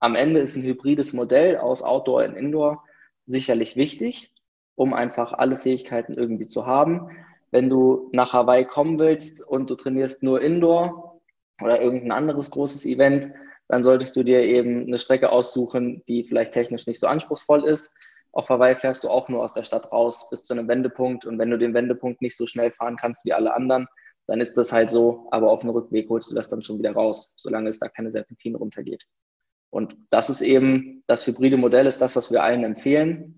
[0.00, 2.82] am Ende ist ein hybrides Modell aus Outdoor und Indoor
[3.24, 4.34] sicherlich wichtig,
[4.78, 7.10] um einfach alle Fähigkeiten irgendwie zu haben.
[7.50, 11.20] Wenn du nach Hawaii kommen willst und du trainierst nur Indoor
[11.60, 13.28] oder irgendein anderes großes Event,
[13.66, 17.92] dann solltest du dir eben eine Strecke aussuchen, die vielleicht technisch nicht so anspruchsvoll ist.
[18.30, 21.40] Auf Hawaii fährst du auch nur aus der Stadt raus bis zu einem Wendepunkt und
[21.40, 23.88] wenn du den Wendepunkt nicht so schnell fahren kannst wie alle anderen,
[24.28, 26.92] dann ist das halt so, aber auf dem Rückweg holst du das dann schon wieder
[26.92, 29.06] raus, solange es da keine Serpentine runtergeht.
[29.70, 33.37] Und das ist eben, das hybride Modell ist das, was wir allen empfehlen.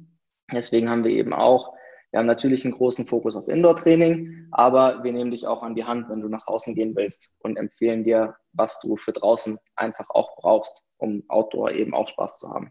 [0.52, 1.74] Deswegen haben wir eben auch,
[2.10, 5.84] wir haben natürlich einen großen Fokus auf Indoor-Training, aber wir nehmen dich auch an die
[5.84, 10.10] Hand, wenn du nach draußen gehen willst und empfehlen dir, was du für draußen einfach
[10.10, 12.70] auch brauchst, um Outdoor eben auch Spaß zu haben.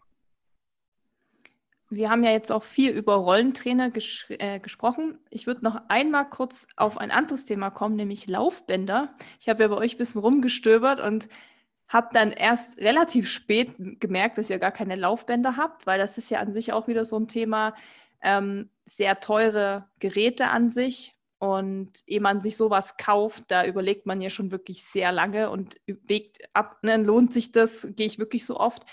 [1.92, 5.18] Wir haben ja jetzt auch viel über Rollentrainer ges äh, gesprochen.
[5.28, 9.12] Ich würde noch einmal kurz auf ein anderes Thema kommen, nämlich Laufbänder.
[9.40, 11.28] Ich habe ja bei euch ein bisschen rumgestöbert und
[11.90, 16.30] habe dann erst relativ spät gemerkt, dass ihr gar keine Laufbänder habt, weil das ist
[16.30, 17.74] ja an sich auch wieder so ein Thema.
[18.22, 21.16] Ähm, sehr teure Geräte an sich.
[21.38, 25.80] Und ehe man sich sowas kauft, da überlegt man ja schon wirklich sehr lange und
[25.86, 28.84] wägt ab, ne, lohnt sich das, gehe ich wirklich so oft.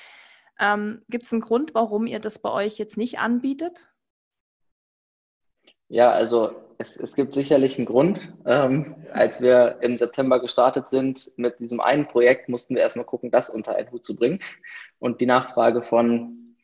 [0.58, 3.90] Ähm, Gibt es einen Grund, warum ihr das bei euch jetzt nicht anbietet?
[5.90, 8.34] Ja, also es, es gibt sicherlich einen Grund.
[8.46, 13.32] Ähm, als wir im September gestartet sind mit diesem einen Projekt, mussten wir erstmal gucken,
[13.32, 14.40] das unter einen Hut zu bringen.
[15.00, 16.56] Und die Nachfrage von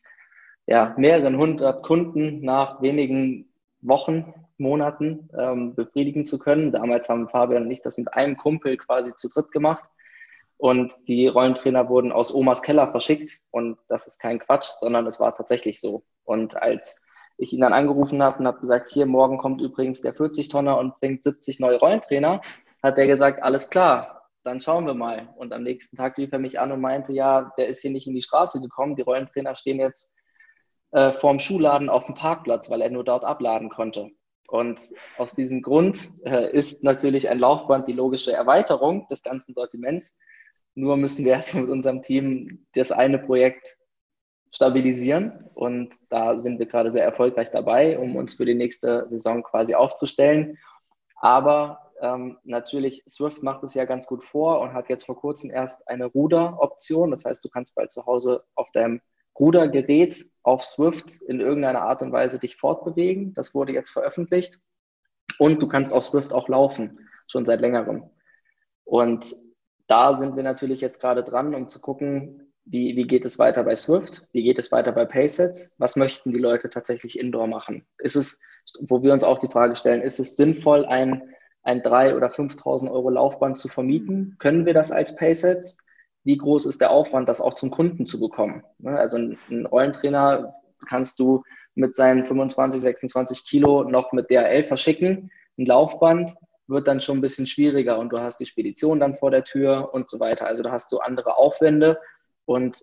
[0.66, 6.72] ja, mehreren hundert Kunden nach wenigen Wochen, Monaten ähm, befriedigen zu können.
[6.72, 9.84] Damals haben Fabian und ich das mit einem Kumpel quasi zu dritt gemacht.
[10.56, 13.40] Und die Rollentrainer wurden aus Omas Keller verschickt.
[13.50, 16.04] Und das ist kein Quatsch, sondern es war tatsächlich so.
[16.22, 17.03] Und als
[17.36, 20.98] ich ihn dann angerufen habe und habe gesagt, hier morgen kommt übrigens der 40-Tonner und
[21.00, 22.40] bringt 70 neue Rollentrainer,
[22.82, 25.28] hat er gesagt, alles klar, dann schauen wir mal.
[25.36, 28.06] Und am nächsten Tag rief er mich an und meinte, ja, der ist hier nicht
[28.06, 30.14] in die Straße gekommen, die Rollentrainer stehen jetzt
[30.92, 34.10] äh, vorm Schuhladen auf dem Parkplatz, weil er nur dort abladen konnte.
[34.48, 34.80] Und
[35.16, 40.20] aus diesem Grund äh, ist natürlich ein Laufband die logische Erweiterung des ganzen Sortiments.
[40.74, 43.76] Nur müssen wir erstmal mit unserem Team das eine Projekt
[44.54, 45.50] stabilisieren.
[45.54, 49.74] Und da sind wir gerade sehr erfolgreich dabei, um uns für die nächste Saison quasi
[49.74, 50.58] aufzustellen.
[51.16, 55.50] Aber ähm, natürlich, Swift macht es ja ganz gut vor und hat jetzt vor kurzem
[55.50, 57.10] erst eine Ruderoption.
[57.10, 59.00] Das heißt, du kannst bald zu Hause auf deinem
[59.38, 63.34] Rudergerät auf Swift in irgendeiner Art und Weise dich fortbewegen.
[63.34, 64.60] Das wurde jetzt veröffentlicht.
[65.38, 68.08] Und du kannst auf Swift auch laufen, schon seit längerem.
[68.84, 69.34] Und
[69.88, 73.62] da sind wir natürlich jetzt gerade dran, um zu gucken, wie, wie geht es weiter
[73.64, 74.26] bei Swift?
[74.32, 75.74] Wie geht es weiter bei Paysets?
[75.78, 77.86] Was möchten die Leute tatsächlich indoor machen?
[77.98, 78.42] Ist es,
[78.80, 82.90] wo wir uns auch die Frage stellen, ist es sinnvoll, ein, ein 3.000 oder 5.000
[82.90, 84.36] Euro Laufband zu vermieten?
[84.38, 85.86] Können wir das als Paysets?
[86.24, 88.64] Wie groß ist der Aufwand, das auch zum Kunden zu bekommen?
[88.78, 90.54] Ne, also ein Rollentrainer
[90.88, 91.42] kannst du
[91.74, 95.30] mit seinen 25, 26 Kilo noch mit DHL verschicken.
[95.58, 96.30] Ein Laufband
[96.66, 99.90] wird dann schon ein bisschen schwieriger und du hast die Spedition dann vor der Tür
[99.92, 100.46] und so weiter.
[100.46, 101.98] Also da hast du andere Aufwände
[102.44, 102.78] und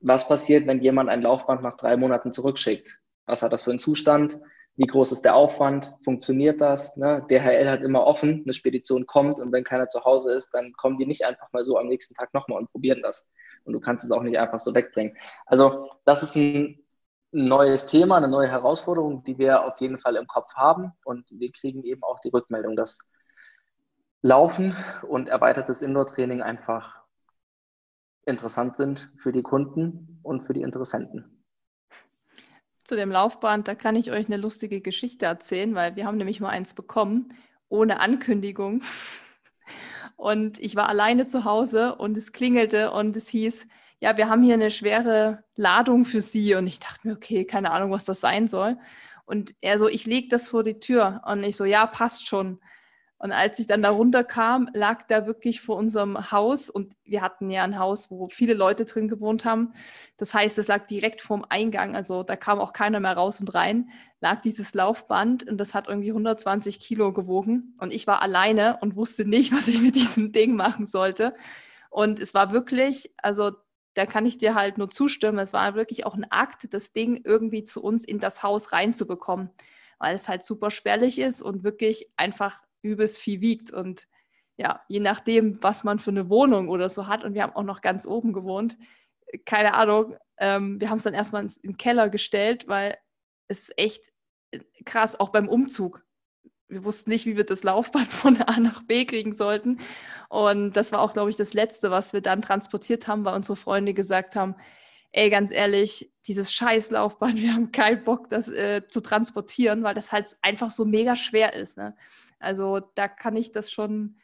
[0.00, 3.00] was passiert, wenn jemand ein Laufband nach drei Monaten zurückschickt?
[3.26, 4.38] Was hat das für einen Zustand?
[4.76, 5.94] Wie groß ist der Aufwand?
[6.04, 6.96] Funktioniert das?
[6.96, 7.24] Ne?
[7.28, 10.96] DHL hat immer offen, eine Spedition kommt und wenn keiner zu Hause ist, dann kommen
[10.96, 13.28] die nicht einfach mal so am nächsten Tag nochmal und probieren das.
[13.64, 15.16] Und du kannst es auch nicht einfach so wegbringen.
[15.44, 16.82] Also das ist ein
[17.30, 20.92] neues Thema, eine neue Herausforderung, die wir auf jeden Fall im Kopf haben.
[21.04, 23.06] Und wir kriegen eben auch die Rückmeldung, dass
[24.22, 24.74] Laufen
[25.06, 26.99] und erweitertes Indoor-Training einfach
[28.26, 31.44] interessant sind für die Kunden und für die Interessenten.
[32.84, 36.40] Zu dem Laufband, da kann ich euch eine lustige Geschichte erzählen, weil wir haben nämlich
[36.40, 37.34] mal eins bekommen,
[37.68, 38.82] ohne Ankündigung.
[40.16, 43.66] Und ich war alleine zu Hause und es klingelte und es hieß,
[44.00, 46.54] ja, wir haben hier eine schwere Ladung für Sie.
[46.54, 48.78] Und ich dachte mir, okay, keine Ahnung, was das sein soll.
[49.26, 51.22] Und er so, ich lege das vor die Tür.
[51.26, 52.60] Und ich so, ja, passt schon.
[53.20, 57.50] Und als ich dann da runterkam, lag da wirklich vor unserem Haus und wir hatten
[57.50, 59.74] ja ein Haus, wo viele Leute drin gewohnt haben.
[60.16, 63.54] Das heißt, es lag direkt vorm Eingang, also da kam auch keiner mehr raus und
[63.54, 63.90] rein,
[64.22, 67.76] lag dieses Laufband und das hat irgendwie 120 Kilo gewogen.
[67.78, 71.34] Und ich war alleine und wusste nicht, was ich mit diesem Ding machen sollte.
[71.90, 73.50] Und es war wirklich, also
[73.92, 77.20] da kann ich dir halt nur zustimmen, es war wirklich auch ein Akt, das Ding
[77.22, 79.50] irgendwie zu uns in das Haus reinzubekommen,
[79.98, 83.72] weil es halt super spärlich ist und wirklich einfach übelst viel wiegt.
[83.72, 84.08] Und
[84.56, 87.62] ja, je nachdem, was man für eine Wohnung oder so hat, und wir haben auch
[87.62, 88.76] noch ganz oben gewohnt,
[89.44, 92.96] keine Ahnung, ähm, wir haben es dann erstmal in den Keller gestellt, weil
[93.48, 94.10] es echt
[94.50, 96.04] äh, krass, auch beim Umzug.
[96.68, 99.80] Wir wussten nicht, wie wir das Laufband von A nach B kriegen sollten.
[100.28, 103.56] Und das war auch, glaube ich, das Letzte, was wir dann transportiert haben, weil unsere
[103.56, 104.54] Freunde gesagt haben,
[105.12, 110.12] ey, ganz ehrlich, dieses Scheißlaufband, wir haben keinen Bock, das äh, zu transportieren, weil das
[110.12, 111.76] halt einfach so mega schwer ist.
[111.76, 111.96] Ne?
[112.40, 114.16] Also da kann ich das schon,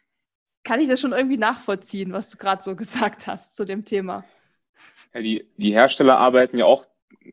[0.64, 4.24] kann ich das schon irgendwie nachvollziehen, was du gerade so gesagt hast zu dem Thema.
[5.14, 6.86] Ja, die, die Hersteller arbeiten ja auch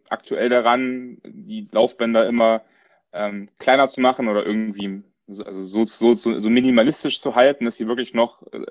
[0.10, 2.64] aktuell daran, die Laufbänder immer
[3.12, 7.76] ähm, kleiner zu machen oder irgendwie so, also so, so, so, minimalistisch zu halten, dass
[7.76, 8.66] sie wirklich noch äh,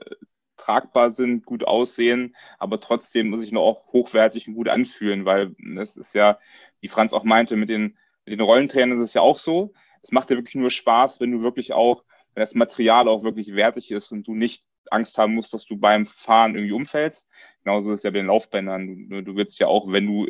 [0.56, 5.96] tragbar sind, gut aussehen, aber trotzdem sich noch auch hochwertig und gut anfühlen, weil das
[5.96, 6.38] ist ja,
[6.80, 9.72] wie Franz auch meinte, mit den, mit den Rollentrainern ist es ja auch so
[10.02, 13.54] es macht dir wirklich nur Spaß, wenn du wirklich auch, wenn das Material auch wirklich
[13.54, 17.28] wertig ist und du nicht Angst haben musst, dass du beim Fahren irgendwie umfällst.
[17.64, 19.08] Genauso ist es ja bei den Laufbändern.
[19.08, 20.28] Du, du willst ja auch, wenn du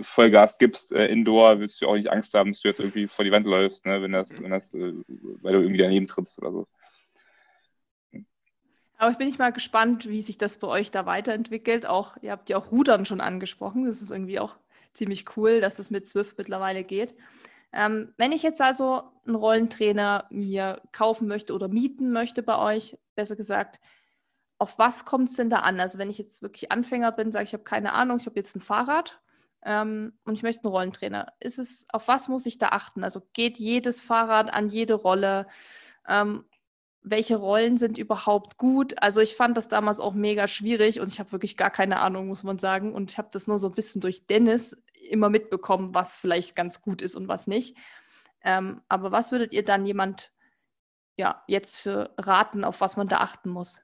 [0.00, 3.24] Vollgas gibst, äh, Indoor, willst du auch nicht Angst haben, dass du jetzt irgendwie vor
[3.24, 6.52] die Wand läufst, ne, wenn das, wenn das, äh, weil du irgendwie daneben trittst oder
[6.52, 6.68] so.
[8.96, 11.86] Aber ich bin nicht mal gespannt, wie sich das bei euch da weiterentwickelt.
[11.86, 13.84] Auch, ihr habt ja auch Rudern schon angesprochen.
[13.84, 14.56] Das ist irgendwie auch
[14.92, 17.14] ziemlich cool, dass das mit Swift mittlerweile geht.
[17.72, 22.96] Ähm, wenn ich jetzt also einen Rollentrainer mir kaufen möchte oder mieten möchte bei euch,
[23.14, 23.80] besser gesagt,
[24.58, 25.78] auf was kommt es denn da an?
[25.80, 28.36] Also wenn ich jetzt wirklich Anfänger bin, sage ich, ich habe keine Ahnung, ich habe
[28.36, 29.20] jetzt ein Fahrrad
[29.64, 31.32] ähm, und ich möchte einen Rollentrainer.
[31.40, 33.04] Ist es, auf was muss ich da achten?
[33.04, 35.46] Also geht jedes Fahrrad an jede Rolle?
[36.08, 36.44] Ähm,
[37.02, 39.00] welche Rollen sind überhaupt gut?
[39.02, 42.26] Also ich fand das damals auch mega schwierig und ich habe wirklich gar keine Ahnung,
[42.26, 42.92] muss man sagen.
[42.94, 44.76] Und ich habe das nur so ein bisschen durch Dennis
[45.10, 47.76] immer mitbekommen, was vielleicht ganz gut ist und was nicht.
[48.42, 50.32] Ähm, aber was würdet ihr dann jemand
[51.16, 53.82] ja jetzt für raten, auf was man da achten muss?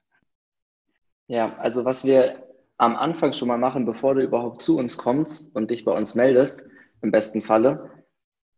[1.26, 2.46] Ja, also was wir
[2.76, 6.14] am Anfang schon mal machen, bevor du überhaupt zu uns kommst und dich bei uns
[6.14, 6.68] meldest,
[7.02, 8.04] im besten Falle,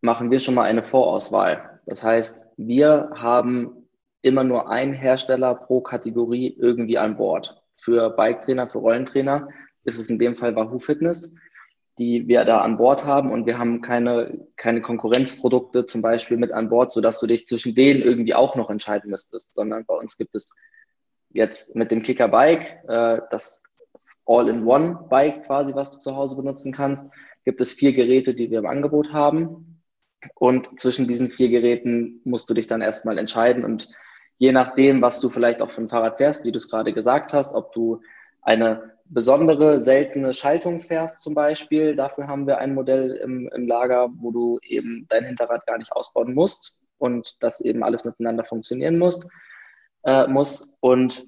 [0.00, 1.80] machen wir schon mal eine Vorauswahl.
[1.86, 3.85] Das heißt, wir haben
[4.26, 7.62] immer nur einen Hersteller pro Kategorie irgendwie an Bord.
[7.80, 9.48] Für Bike-Trainer, für Rollentrainer
[9.84, 11.34] ist es in dem Fall Wahoo Fitness,
[11.98, 16.52] die wir da an Bord haben und wir haben keine, keine Konkurrenzprodukte zum Beispiel mit
[16.52, 20.18] an Bord, sodass du dich zwischen denen irgendwie auch noch entscheiden müsstest, sondern bei uns
[20.18, 20.54] gibt es
[21.30, 23.62] jetzt mit dem Kicker Bike, äh, das
[24.26, 27.12] All-in-One-Bike quasi, was du zu Hause benutzen kannst,
[27.44, 29.80] gibt es vier Geräte, die wir im Angebot haben.
[30.34, 33.64] Und zwischen diesen vier Geräten musst du dich dann erstmal entscheiden.
[33.64, 33.88] Und
[34.38, 37.32] je nachdem, was du vielleicht auch für ein Fahrrad fährst, wie du es gerade gesagt
[37.32, 38.00] hast, ob du
[38.42, 44.08] eine besondere, seltene Schaltung fährst zum Beispiel, dafür haben wir ein Modell im, im Lager,
[44.18, 48.98] wo du eben dein Hinterrad gar nicht ausbauen musst und das eben alles miteinander funktionieren
[48.98, 49.28] muss.
[50.04, 50.76] Äh, muss.
[50.80, 51.26] Und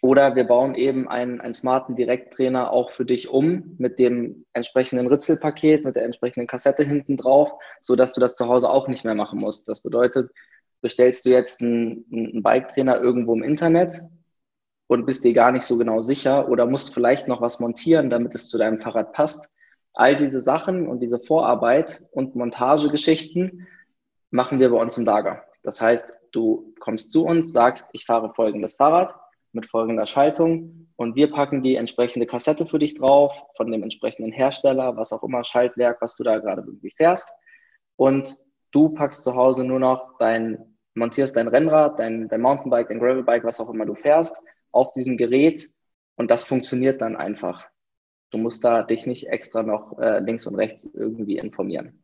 [0.00, 5.06] oder wir bauen eben einen, einen smarten Direkttrainer auch für dich um mit dem entsprechenden
[5.06, 9.14] Ritzelpaket, mit der entsprechenden Kassette hinten drauf, sodass du das zu Hause auch nicht mehr
[9.14, 9.68] machen musst.
[9.68, 10.30] Das bedeutet,
[10.82, 14.02] bestellst du jetzt einen, einen Bike-Trainer irgendwo im Internet
[14.88, 18.34] und bist dir gar nicht so genau sicher oder musst vielleicht noch was montieren, damit
[18.34, 19.50] es zu deinem Fahrrad passt.
[19.94, 23.66] All diese Sachen und diese Vorarbeit und Montagegeschichten
[24.30, 25.44] machen wir bei uns im Lager.
[25.62, 29.14] Das heißt, du kommst zu uns, sagst, ich fahre folgendes Fahrrad
[29.52, 34.32] mit folgender Schaltung und wir packen die entsprechende Kassette für dich drauf von dem entsprechenden
[34.32, 37.30] Hersteller, was auch immer, Schaltwerk, was du da gerade irgendwie fährst.
[37.96, 38.34] Und
[38.72, 43.44] du packst zu Hause nur noch dein, montierst dein Rennrad, dein, dein Mountainbike, dein Gravelbike,
[43.44, 45.68] was auch immer du fährst, auf diesem Gerät
[46.16, 47.68] und das funktioniert dann einfach.
[48.30, 52.02] Du musst da dich nicht extra noch äh, links und rechts irgendwie informieren.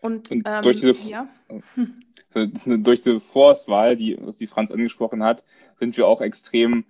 [0.00, 1.26] Und, und ähm, durch diese, ja.
[2.34, 5.44] durch diese Vorauswahl, die, was die Franz angesprochen hat,
[5.78, 6.84] sind wir auch extrem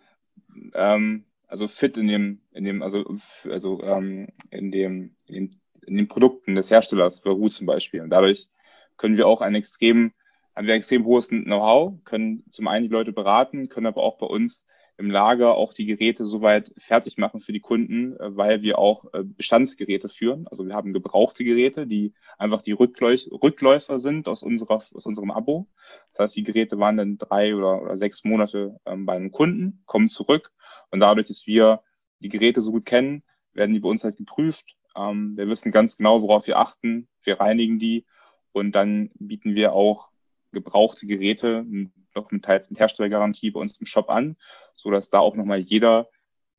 [0.74, 3.04] ähm, also fit in dem, in dem, also,
[3.48, 5.50] also ähm, in dem, in dem,
[5.86, 8.00] in den Produkten des Herstellers, Wahoo zum Beispiel.
[8.00, 8.48] Und dadurch
[8.96, 10.12] können wir auch ein extrem,
[10.54, 14.18] haben wir ein extrem hohes Know-how, können zum einen die Leute beraten, können aber auch
[14.18, 14.64] bei uns
[14.96, 19.12] im Lager auch die Geräte soweit fertig machen für die Kunden, äh, weil wir auch
[19.12, 20.46] äh, Bestandsgeräte führen.
[20.48, 25.68] Also wir haben gebrauchte Geräte, die einfach die Rückläufer sind aus, unserer, aus unserem Abo.
[26.12, 29.82] Das heißt, die Geräte waren dann drei oder, oder sechs Monate ähm, bei einem Kunden,
[29.86, 30.52] kommen zurück
[30.90, 31.82] und dadurch, dass wir
[32.20, 34.76] die Geräte so gut kennen, werden die bei uns halt geprüft.
[34.96, 37.08] Ähm, wir wissen ganz genau, worauf wir achten.
[37.24, 38.06] Wir reinigen die
[38.52, 40.13] und dann bieten wir auch
[40.54, 41.66] gebrauchte Geräte
[42.14, 44.36] noch mit teils mit Herstellergarantie bei uns im Shop an,
[44.74, 46.08] so dass da auch nochmal jeder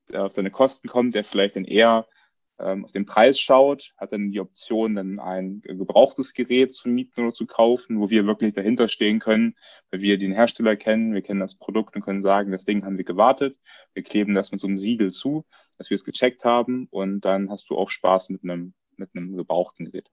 [0.09, 2.07] der auf seine Kosten kommt, der vielleicht dann eher
[2.59, 7.21] ähm, auf den Preis schaut, hat dann die Option, dann ein gebrauchtes Gerät zu mieten
[7.21, 9.55] oder zu kaufen, wo wir wirklich dahinter stehen können,
[9.91, 12.97] weil wir den Hersteller kennen, wir kennen das Produkt und können sagen, das Ding haben
[12.97, 13.59] wir gewartet,
[13.93, 15.45] wir kleben das mit so einem Siegel zu,
[15.77, 19.35] dass wir es gecheckt haben und dann hast du auch Spaß mit einem, mit einem
[19.35, 20.09] gebrauchten Gerät.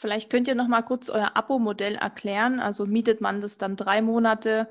[0.00, 2.58] Vielleicht könnt ihr noch mal kurz euer Abo-Modell erklären.
[2.58, 4.66] Also mietet man das dann drei Monate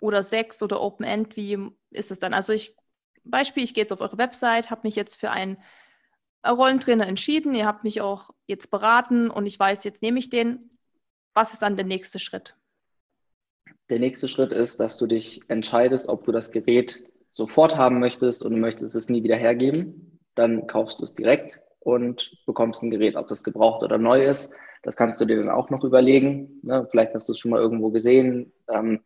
[0.00, 1.34] oder sechs oder Open End?
[1.34, 1.58] Wie
[1.90, 2.32] ist es dann?
[2.32, 2.76] Also ich
[3.24, 5.58] Beispiel, ich gehe jetzt auf eure Website, habe mich jetzt für einen
[6.46, 7.56] Rollentrainer entschieden.
[7.56, 10.70] Ihr habt mich auch jetzt beraten und ich weiß, jetzt nehme ich den.
[11.34, 12.54] Was ist dann der nächste Schritt?
[13.90, 17.02] Der nächste Schritt ist, dass du dich entscheidest, ob du das Gerät
[17.32, 20.20] sofort haben möchtest und du möchtest es nie wieder hergeben.
[20.36, 24.54] Dann kaufst du es direkt und bekommst ein Gerät, ob das gebraucht oder neu ist.
[24.82, 26.60] Das kannst du dir dann auch noch überlegen.
[26.62, 26.86] Ne?
[26.90, 28.52] Vielleicht hast du es schon mal irgendwo gesehen.
[28.68, 29.00] Ähm,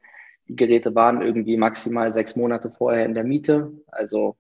[0.49, 3.73] die Geräte waren irgendwie maximal sechs Monate vorher in der Miete.
[3.87, 4.37] Also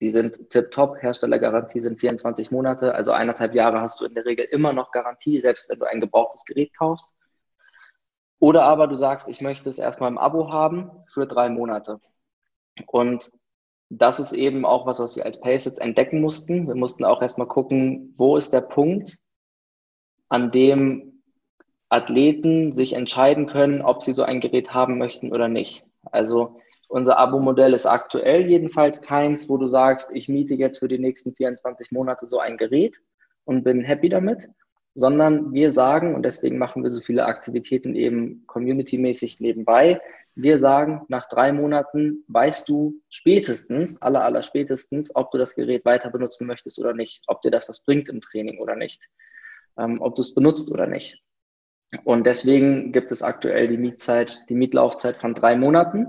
[0.00, 1.02] die sind tip-top.
[1.02, 2.94] Herstellergarantie sind 24 Monate.
[2.94, 6.00] Also eineinhalb Jahre hast du in der Regel immer noch Garantie, selbst wenn du ein
[6.00, 7.14] gebrauchtes Gerät kaufst.
[8.38, 12.00] Oder aber du sagst, ich möchte es erstmal im Abo haben für drei Monate.
[12.86, 13.30] Und
[13.90, 16.66] das ist eben auch was, was wir als Pace entdecken mussten.
[16.66, 19.18] Wir mussten auch erstmal gucken, wo ist der Punkt,
[20.30, 21.22] an dem
[21.90, 25.84] Athleten sich entscheiden können, ob sie so ein Gerät haben möchten oder nicht.
[26.10, 30.98] Also unser Abo-Modell ist aktuell jedenfalls keins, wo du sagst, ich miete jetzt für die
[30.98, 32.98] nächsten 24 Monate so ein Gerät
[33.44, 34.48] und bin happy damit,
[34.94, 40.00] sondern wir sagen, und deswegen machen wir so viele Aktivitäten eben community-mäßig nebenbei,
[40.36, 45.84] wir sagen, nach drei Monaten weißt du spätestens, aller, aller spätestens, ob du das Gerät
[45.84, 49.08] weiter benutzen möchtest oder nicht, ob dir das was bringt im Training oder nicht,
[49.78, 51.22] ähm, ob du es benutzt oder nicht.
[52.04, 56.06] Und deswegen gibt es aktuell die Mietzeit, die Mietlaufzeit von drei Monaten.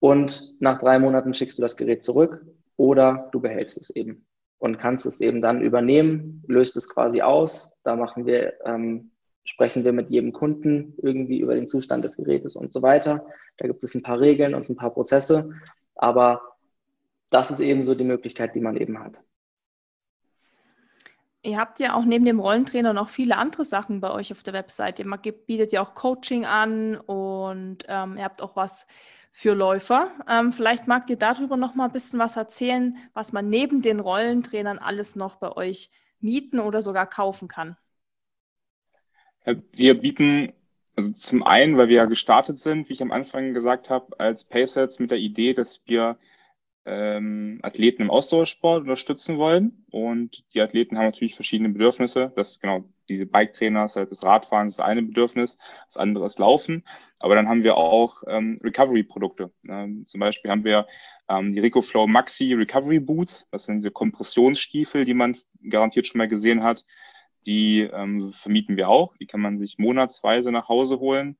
[0.00, 2.44] Und nach drei Monaten schickst du das Gerät zurück
[2.76, 4.26] oder du behältst es eben
[4.58, 7.72] und kannst es eben dann übernehmen, löst es quasi aus.
[7.84, 9.12] Da machen wir, ähm,
[9.44, 13.26] sprechen wir mit jedem Kunden irgendwie über den Zustand des Gerätes und so weiter.
[13.56, 15.50] Da gibt es ein paar Regeln und ein paar Prozesse,
[15.94, 16.42] aber
[17.30, 19.22] das ist eben so die Möglichkeit, die man eben hat.
[21.48, 24.52] Ihr habt ja auch neben dem Rollentrainer noch viele andere Sachen bei euch auf der
[24.52, 25.02] Webseite.
[25.02, 28.86] Ihr bietet ja auch Coaching an und ähm, ihr habt auch was
[29.32, 30.10] für Läufer.
[30.28, 33.98] Ähm, vielleicht mag ihr darüber noch mal ein bisschen was erzählen, was man neben den
[33.98, 35.90] Rollentrainern alles noch bei euch
[36.20, 37.76] mieten oder sogar kaufen kann.
[39.72, 40.52] Wir bieten
[40.96, 44.44] also zum einen, weil wir ja gestartet sind, wie ich am Anfang gesagt habe, als
[44.44, 46.18] Paysets mit der Idee, dass wir
[46.88, 49.84] ähm, Athleten im Ausdauersport unterstützen wollen.
[49.90, 52.32] Und die Athleten haben natürlich verschiedene Bedürfnisse.
[52.34, 56.84] Das genau diese Bike-Trainer ist halt das Radfahren, das eine Bedürfnis, das andere ist Laufen.
[57.18, 59.50] Aber dann haben wir auch ähm, Recovery-Produkte.
[59.68, 60.86] Ähm, zum Beispiel haben wir
[61.28, 63.48] ähm, die RicoFlow Maxi Recovery Boots.
[63.50, 65.36] Das sind diese Kompressionsstiefel, die man
[65.68, 66.84] garantiert schon mal gesehen hat.
[67.46, 69.16] Die ähm, vermieten wir auch.
[69.16, 71.36] Die kann man sich monatsweise nach Hause holen.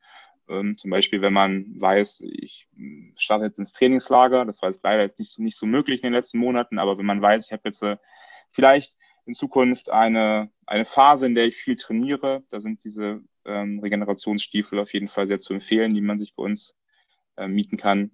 [0.49, 2.68] Ähm, zum Beispiel, wenn man weiß, ich
[3.16, 6.09] starte jetzt ins Trainingslager, das war jetzt leider jetzt nicht so, nicht so möglich in
[6.09, 7.96] den letzten Monaten, aber wenn man weiß, ich habe jetzt äh,
[8.51, 8.96] vielleicht
[9.26, 14.78] in Zukunft eine, eine Phase, in der ich viel trainiere, da sind diese ähm, Regenerationsstiefel
[14.78, 16.74] auf jeden Fall sehr zu empfehlen, die man sich bei uns
[17.36, 18.11] äh, mieten kann.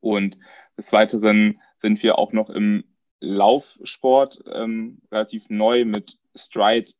[0.00, 0.38] Und
[0.76, 2.84] des Weiteren sind wir auch noch im
[3.20, 6.92] Laufsport ähm, relativ neu mit Stride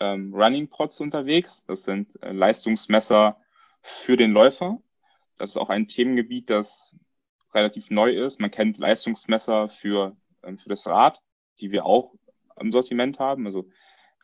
[0.00, 1.64] ähm, Running Pods unterwegs.
[1.66, 3.36] Das sind äh, Leistungsmesser
[3.84, 4.78] für den Läufer.
[5.36, 6.96] Das ist auch ein Themengebiet, das
[7.52, 8.40] relativ neu ist.
[8.40, 11.20] Man kennt Leistungsmesser für, ähm, für das Rad,
[11.60, 12.14] die wir auch
[12.58, 13.46] im Sortiment haben.
[13.46, 13.68] Also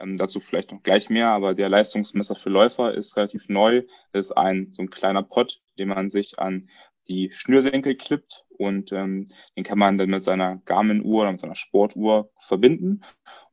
[0.01, 3.83] ähm, dazu vielleicht noch gleich mehr, aber der Leistungsmesser für Läufer ist relativ neu.
[4.13, 6.71] Das ist ein so ein kleiner Pod, den man sich an
[7.07, 11.57] die Schnürsenkel klippt und ähm, den kann man dann mit seiner Garmin-Uhr oder mit seiner
[11.57, 13.03] Sportuhr verbinden.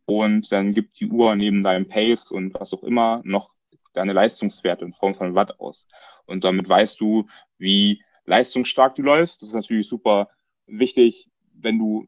[0.05, 3.56] Und dann gibt die Uhr neben deinem Pace und was auch immer noch
[3.97, 5.87] deine Leistungswerte in Form von Watt aus.
[6.25, 7.27] Und damit weißt du,
[7.57, 9.41] wie leistungsstark du läufst.
[9.41, 10.29] Das ist natürlich super
[10.67, 12.05] wichtig, wenn du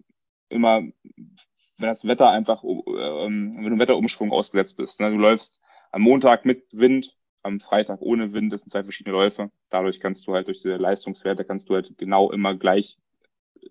[0.50, 5.00] immer, wenn das Wetter einfach, ähm, wenn du Wetterumschwung ausgesetzt bist.
[5.00, 5.12] Ne?
[5.12, 5.60] Du läufst
[5.92, 9.50] am Montag mit Wind, am Freitag ohne Wind, das sind zwei verschiedene Läufe.
[9.70, 12.98] Dadurch kannst du halt durch diese Leistungswerte kannst du halt genau immer gleich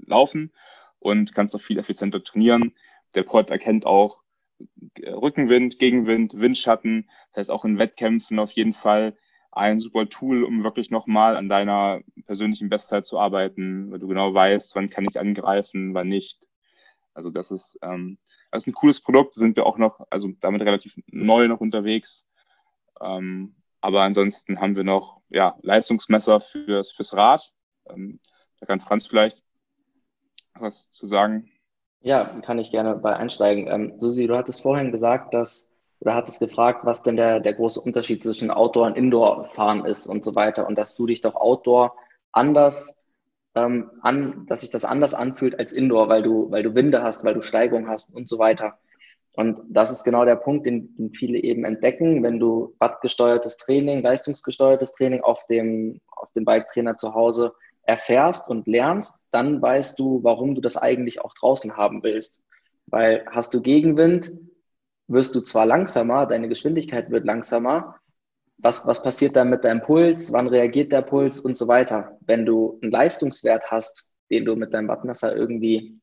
[0.06, 0.52] laufen
[0.98, 2.74] und kannst auch viel effizienter trainieren.
[3.14, 4.22] Der Pod erkennt auch
[5.02, 7.09] Rückenwind, Gegenwind, Windschatten.
[7.32, 9.16] Das heißt auch in Wettkämpfen auf jeden Fall
[9.50, 14.32] ein super Tool, um wirklich nochmal an deiner persönlichen Bestzeit zu arbeiten, weil du genau
[14.32, 16.46] weißt, wann kann ich angreifen, wann nicht.
[17.14, 18.18] Also das ist, ähm,
[18.50, 22.28] das ist ein cooles Produkt, sind wir auch noch, also damit relativ neu noch unterwegs.
[23.00, 27.52] Ähm, aber ansonsten haben wir noch ja, Leistungsmesser fürs, fürs Rad.
[27.88, 28.20] Ähm,
[28.61, 29.42] da kann Franz vielleicht
[30.54, 31.50] was zu sagen.
[32.01, 33.66] Ja, kann ich gerne bei einsteigen.
[33.68, 37.80] Ähm, Susi, du hattest vorhin gesagt, dass, oder hattest gefragt, was denn der, der große
[37.80, 40.66] Unterschied zwischen Outdoor- und Indoor-Fahren ist und so weiter.
[40.66, 41.96] Und dass du dich doch Outdoor
[42.30, 43.05] anders
[43.55, 47.24] ähm, an, dass sich das anders anfühlt als Indoor, weil du, weil du Winde hast,
[47.24, 48.78] weil du Steigung hast und so weiter.
[49.32, 54.03] Und das ist genau der Punkt, den, den viele eben entdecken, wenn du wattgesteuertes Training,
[54.03, 57.55] leistungsgesteuertes Training auf dem, auf dem Bike-Trainer zu Hause
[57.89, 62.45] erfährst und lernst, dann weißt du, warum du das eigentlich auch draußen haben willst.
[62.86, 64.30] Weil hast du Gegenwind,
[65.07, 67.97] wirst du zwar langsamer, deine Geschwindigkeit wird langsamer.
[68.59, 70.32] Was, was passiert dann mit deinem Puls?
[70.32, 72.18] Wann reagiert der Puls und so weiter?
[72.20, 75.99] Wenn du einen Leistungswert hast, den du mit deinem Wattmesser irgendwie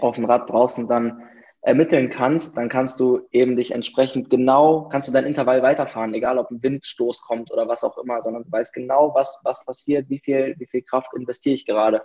[0.00, 1.22] auf dem Rad draußen dann
[1.62, 6.38] ermitteln kannst, dann kannst du eben dich entsprechend genau, kannst du dein Intervall weiterfahren, egal
[6.38, 10.08] ob ein Windstoß kommt oder was auch immer, sondern du weißt genau, was, was passiert,
[10.08, 12.02] wie viel, wie viel Kraft investiere ich gerade.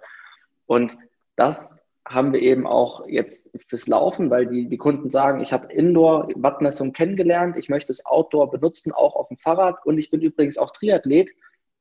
[0.66, 0.98] Und
[1.38, 5.74] das haben wir eben auch jetzt fürs Laufen, weil die, die Kunden sagen, ich habe
[5.74, 10.58] Indoor-Wattmessung kennengelernt, ich möchte es Outdoor benutzen, auch auf dem Fahrrad und ich bin übrigens
[10.58, 11.32] auch Triathlet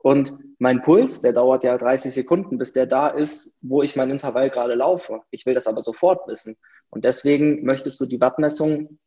[0.04, 4.10] und mein Puls, der dauert ja 30 Sekunden, bis der da ist, wo ich mein
[4.10, 5.22] Intervall gerade laufe.
[5.30, 6.58] Ich will das aber sofort wissen.
[6.90, 8.98] Und deswegen möchtest du die Wattmessung,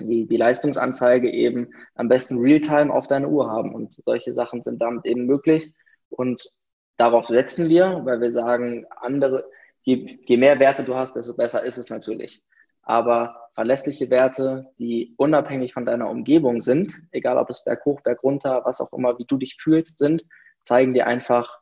[0.00, 3.74] die, die Leistungsanzeige eben am besten real-time auf deine Uhr haben.
[3.74, 5.74] Und solche Sachen sind damit eben möglich.
[6.08, 6.48] Und
[6.96, 9.44] darauf setzen wir, weil wir sagen, andere,
[9.82, 12.42] je, je mehr Werte du hast, desto besser ist es natürlich.
[12.86, 18.80] aber verlässliche Werte, die unabhängig von deiner Umgebung sind, egal ob es berghoch, bergunter, was
[18.80, 20.24] auch immer, wie du dich fühlst, sind,
[20.66, 21.60] zeigen dir einfach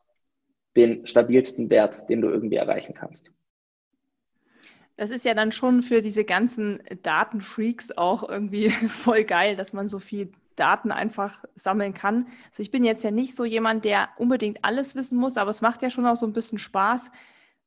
[0.75, 3.31] den stabilsten Wert, den du irgendwie erreichen kannst.
[4.97, 9.87] Das ist ja dann schon für diese ganzen Datenfreaks auch irgendwie voll geil, dass man
[9.87, 12.27] so viel Daten einfach sammeln kann.
[12.47, 15.61] Also ich bin jetzt ja nicht so jemand, der unbedingt alles wissen muss, aber es
[15.61, 17.11] macht ja schon auch so ein bisschen Spaß,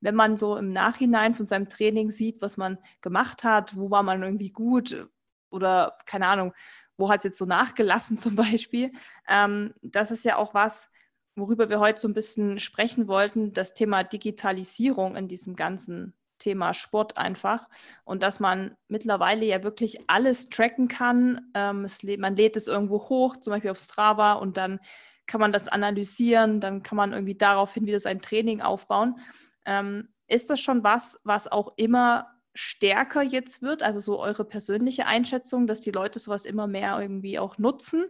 [0.01, 4.03] wenn man so im Nachhinein von seinem Training sieht, was man gemacht hat, wo war
[4.03, 5.09] man irgendwie gut
[5.51, 6.55] oder keine Ahnung,
[6.97, 8.93] wo hat es jetzt so nachgelassen zum Beispiel.
[9.29, 10.91] Ähm, das ist ja auch was,
[11.39, 16.73] worüber wir heute so ein bisschen sprechen wollten, das Thema Digitalisierung in diesem ganzen Thema
[16.73, 17.69] Sport einfach
[18.05, 21.51] und dass man mittlerweile ja wirklich alles tracken kann.
[21.55, 24.79] Ähm, es, man lädt es irgendwo hoch, zum Beispiel auf Strava und dann
[25.27, 29.19] kann man das analysieren, dann kann man irgendwie daraufhin wieder sein Training aufbauen.
[29.67, 33.83] Ähm, ist das schon was, was auch immer stärker jetzt wird?
[33.83, 38.07] Also so eure persönliche Einschätzung, dass die Leute sowas immer mehr irgendwie auch nutzen?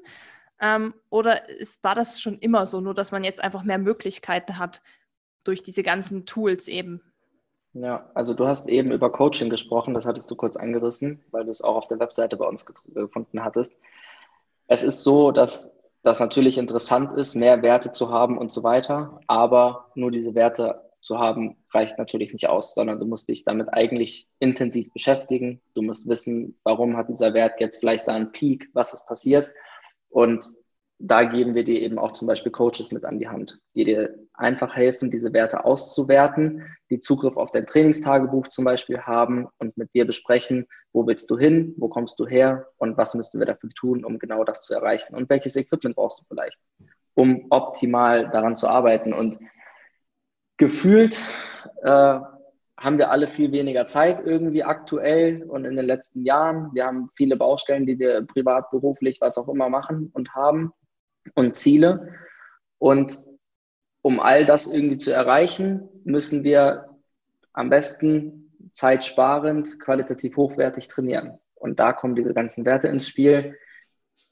[0.61, 4.59] Ähm, oder ist, war das schon immer so, nur dass man jetzt einfach mehr Möglichkeiten
[4.59, 4.83] hat
[5.45, 7.01] durch diese ganzen Tools eben?
[7.75, 11.51] Ja, also du hast eben über Coaching gesprochen, das hattest du kurz angerissen, weil du
[11.51, 13.81] es auch auf der Webseite bei uns gefunden hattest.
[14.67, 19.21] Es ist so, dass das natürlich interessant ist, mehr Werte zu haben und so weiter,
[19.27, 23.73] aber nur diese Werte zu haben, reicht natürlich nicht aus, sondern du musst dich damit
[23.73, 25.61] eigentlich intensiv beschäftigen.
[25.75, 29.51] Du musst wissen, warum hat dieser Wert jetzt vielleicht da einen Peak, was ist passiert.
[30.09, 30.47] Und
[31.01, 34.19] da geben wir dir eben auch zum Beispiel Coaches mit an die Hand, die dir
[34.35, 39.95] einfach helfen, diese Werte auszuwerten, die Zugriff auf dein Trainingstagebuch zum Beispiel haben und mit
[39.95, 43.71] dir besprechen, wo willst du hin, wo kommst du her und was müssten wir dafür
[43.71, 46.61] tun, um genau das zu erreichen und welches Equipment brauchst du vielleicht,
[47.15, 49.13] um optimal daran zu arbeiten.
[49.13, 49.39] Und
[50.57, 51.21] gefühlt
[51.83, 52.19] äh,
[52.79, 56.71] haben wir alle viel weniger Zeit irgendwie aktuell und in den letzten Jahren.
[56.75, 60.73] Wir haben viele Baustellen, die wir privat, beruflich, was auch immer machen und haben
[61.35, 62.15] und Ziele.
[62.79, 63.19] Und
[64.03, 66.89] um all das irgendwie zu erreichen, müssen wir
[67.53, 71.39] am besten zeitsparend, qualitativ hochwertig trainieren.
[71.57, 73.59] Und da kommen diese ganzen Werte ins Spiel.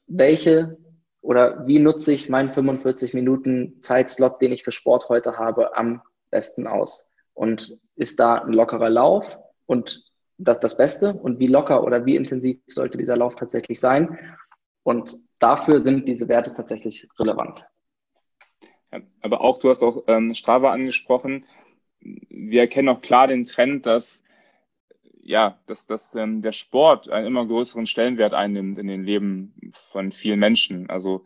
[0.07, 0.77] Welche
[1.19, 6.01] oder wie nutze ich meinen 45 Minuten Zeitslot, den ich für Sport heute habe, am
[6.31, 7.11] besten aus?
[7.37, 10.03] Und ist da ein lockerer Lauf und
[10.39, 11.13] das das Beste?
[11.13, 14.17] Und wie locker oder wie intensiv sollte dieser Lauf tatsächlich sein?
[14.81, 17.67] Und dafür sind diese Werte tatsächlich relevant.
[19.21, 21.45] Aber auch, du hast auch ähm, Strava angesprochen.
[21.99, 24.23] Wir erkennen auch klar den Trend, dass
[25.21, 30.11] ja, dass, dass ähm, der Sport einen immer größeren Stellenwert einnimmt in den Leben von
[30.11, 30.89] vielen Menschen.
[30.89, 31.25] Also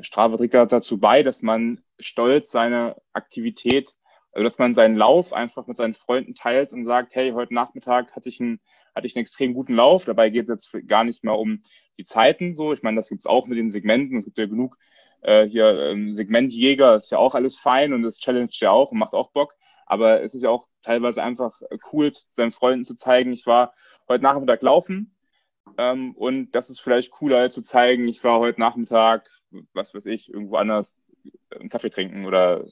[0.00, 3.96] Strava trägt dazu bei, dass man stolz seine Aktivität,
[4.32, 8.12] also dass man seinen Lauf einfach mit seinen Freunden teilt und sagt, hey, heute Nachmittag
[8.16, 8.60] hatte ich einen,
[8.94, 10.04] hatte ich einen extrem guten Lauf.
[10.06, 11.62] Dabei geht es jetzt gar nicht mehr um
[11.98, 12.72] die Zeiten so.
[12.72, 14.18] Ich meine, das gibt's auch mit den Segmenten.
[14.18, 14.78] Es gibt ja genug
[15.20, 18.98] äh, hier ähm, Segmentjäger, ist ja auch alles fein und das challenge ja auch und
[18.98, 19.54] macht auch Bock.
[19.86, 21.60] Aber es ist ja auch teilweise einfach
[21.92, 23.72] cool, seinen Freunden zu zeigen, ich war
[24.08, 25.14] heute Nachmittag laufen.
[25.78, 29.28] Ähm, und das ist vielleicht cooler, als zu zeigen, ich war heute Nachmittag,
[29.74, 31.00] was weiß ich, irgendwo anders
[31.50, 32.64] einen Kaffee trinken oder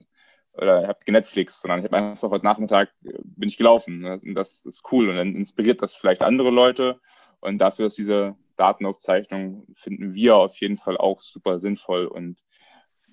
[0.55, 4.05] oder habe Netflix, sondern ich habe einfach heute Nachmittag bin ich gelaufen.
[4.05, 7.01] Und das ist cool und dann inspiriert das vielleicht andere Leute.
[7.40, 12.38] Und dafür ist diese Datenaufzeichnung finden wir auf jeden Fall auch super sinnvoll und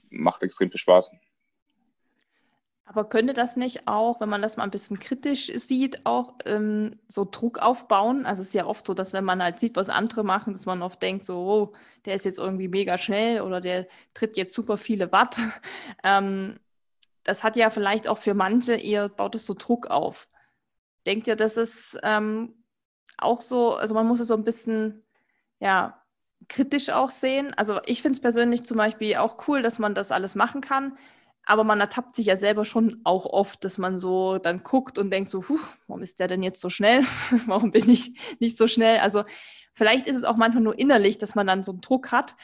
[0.10, 1.12] macht extrem viel Spaß.
[2.90, 6.98] Aber könnte das nicht auch, wenn man das mal ein bisschen kritisch sieht, auch ähm,
[7.10, 8.26] so Druck aufbauen?
[8.26, 10.66] Also es ist ja oft so, dass wenn man halt sieht, was andere machen, dass
[10.66, 11.74] man oft denkt, so, oh,
[12.06, 15.36] der ist jetzt irgendwie mega schnell oder der tritt jetzt super viele Watt.
[16.04, 16.60] ähm,
[17.28, 20.30] das hat ja vielleicht auch für manche eher, baut es so Druck auf.
[21.06, 22.64] Denkt ihr, das ist ähm,
[23.18, 25.04] auch so, also man muss es so ein bisschen
[25.60, 26.02] ja,
[26.48, 27.54] kritisch auch sehen.
[27.56, 30.98] Also ich finde es persönlich zum Beispiel auch cool, dass man das alles machen kann.
[31.44, 35.12] Aber man ertappt sich ja selber schon auch oft, dass man so dann guckt und
[35.12, 35.44] denkt so,
[35.88, 37.04] warum ist der denn jetzt so schnell?
[37.46, 39.00] warum bin ich nicht so schnell?
[39.00, 39.26] Also
[39.74, 42.38] vielleicht ist es auch manchmal nur innerlich, dass man dann so einen Druck hat.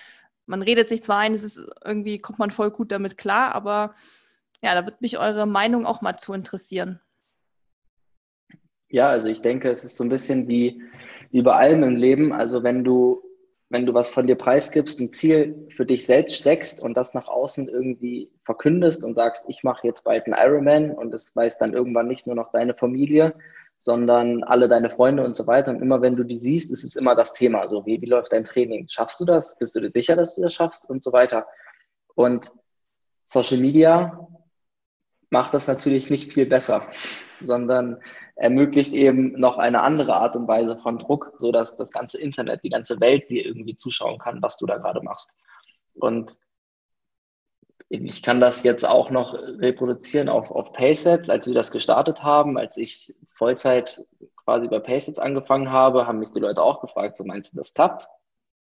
[0.45, 3.95] Man redet sich zwar ein, es ist irgendwie, kommt man voll gut damit klar, aber
[4.64, 7.01] ja, da wird mich eure Meinung auch mal zu interessieren.
[8.89, 10.82] Ja, also ich denke, es ist so ein bisschen wie,
[11.32, 12.32] wie bei allem im Leben.
[12.32, 13.22] Also wenn du,
[13.70, 17.28] wenn du was von dir preisgibst, ein Ziel für dich selbst steckst und das nach
[17.28, 21.74] außen irgendwie verkündest und sagst, ich mache jetzt bald einen Ironman und das weiß dann
[21.74, 23.34] irgendwann nicht nur noch deine Familie,
[23.80, 25.72] sondern alle deine Freunde und so weiter.
[25.72, 27.68] Und immer wenn du die siehst, ist es immer das Thema.
[27.68, 28.88] So, wie, wie läuft dein Training?
[28.88, 29.57] Schaffst du das?
[29.57, 30.89] Bist du dir sicher, dass du das schaffst?
[30.89, 31.47] Und so weiter.
[32.16, 32.51] Und
[33.26, 34.30] Social Media
[35.34, 36.88] macht das natürlich nicht viel besser,
[37.41, 37.99] sondern
[38.36, 42.63] ermöglicht eben noch eine andere Art und Weise von Druck, so dass das ganze Internet,
[42.63, 45.39] die ganze Welt dir irgendwie zuschauen kann, was du da gerade machst.
[45.95, 46.34] Und
[47.89, 52.57] ich kann das jetzt auch noch reproduzieren auf, auf Paysets, als wir das gestartet haben,
[52.57, 54.05] als ich Vollzeit
[54.45, 57.73] quasi bei Paysets angefangen habe, haben mich die Leute auch gefragt, so meinst du, das
[57.73, 58.07] klappt?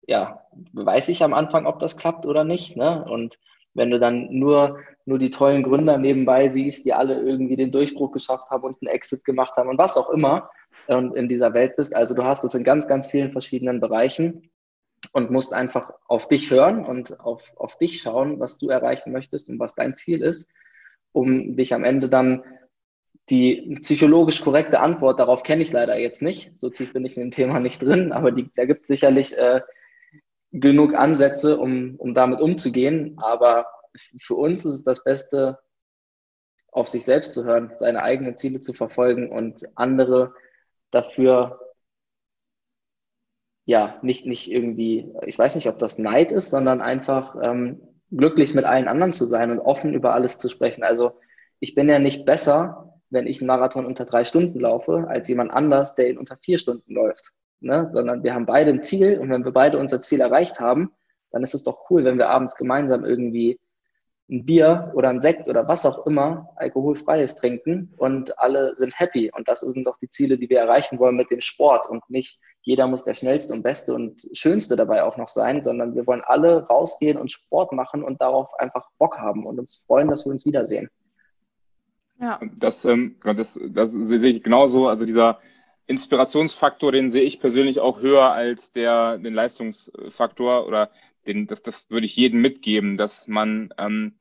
[0.08, 2.78] Ja, weiß ich am Anfang, ob das klappt oder nicht.
[2.78, 3.06] Ne?
[3.06, 3.40] Und
[3.74, 8.12] wenn du dann nur, nur die tollen Gründer nebenbei siehst, die alle irgendwie den Durchbruch
[8.12, 10.50] geschafft haben und einen Exit gemacht haben und was auch immer
[10.88, 11.96] und in dieser Welt bist.
[11.96, 14.50] Also du hast es in ganz, ganz vielen verschiedenen Bereichen
[15.12, 19.50] und musst einfach auf dich hören und auf, auf dich schauen, was du erreichen möchtest
[19.50, 20.52] und was dein Ziel ist,
[21.12, 22.44] um dich am Ende dann
[23.30, 26.58] die psychologisch korrekte Antwort darauf kenne ich leider jetzt nicht.
[26.58, 29.38] So tief bin ich in dem Thema nicht drin, aber die, da gibt es sicherlich
[29.38, 29.62] äh,
[30.52, 33.18] genug Ansätze, um, um damit umzugehen.
[33.22, 33.66] Aber
[33.96, 35.60] für uns ist es das Beste,
[36.72, 40.34] auf sich selbst zu hören, seine eigenen Ziele zu verfolgen und andere
[40.92, 41.60] dafür,
[43.66, 47.82] ja, nicht, nicht irgendwie, ich weiß nicht, ob das Neid ist, sondern einfach ähm,
[48.12, 50.84] glücklich mit allen anderen zu sein und offen über alles zu sprechen.
[50.84, 51.20] Also
[51.60, 55.52] ich bin ja nicht besser, wenn ich einen Marathon unter drei Stunden laufe, als jemand
[55.52, 57.34] anders, der ihn unter vier Stunden läuft
[57.64, 57.88] ne?
[57.88, 60.92] sondern wir haben beide ein Ziel und wenn wir beide unser Ziel erreicht haben,
[61.32, 63.60] dann ist es doch cool, wenn wir abends gemeinsam irgendwie
[64.30, 69.32] ein Bier oder ein Sekt oder was auch immer alkoholfreies trinken und alle sind happy.
[69.36, 72.40] Und das sind doch die Ziele, die wir erreichen wollen mit dem Sport und nicht
[72.62, 76.22] jeder muss der schnellste und beste und schönste dabei auch noch sein, sondern wir wollen
[76.26, 80.32] alle rausgehen und Sport machen und darauf einfach Bock haben und uns freuen, dass wir
[80.32, 80.90] uns wiedersehen.
[82.22, 82.40] Ja.
[82.60, 84.88] Das, ähm, das, das sehe ich genauso.
[84.88, 85.40] Also dieser,
[85.86, 90.90] Inspirationsfaktor, den sehe ich persönlich auch höher als der, den Leistungsfaktor oder
[91.28, 94.16] den, das, das würde ich jedem mitgeben, dass man ähm,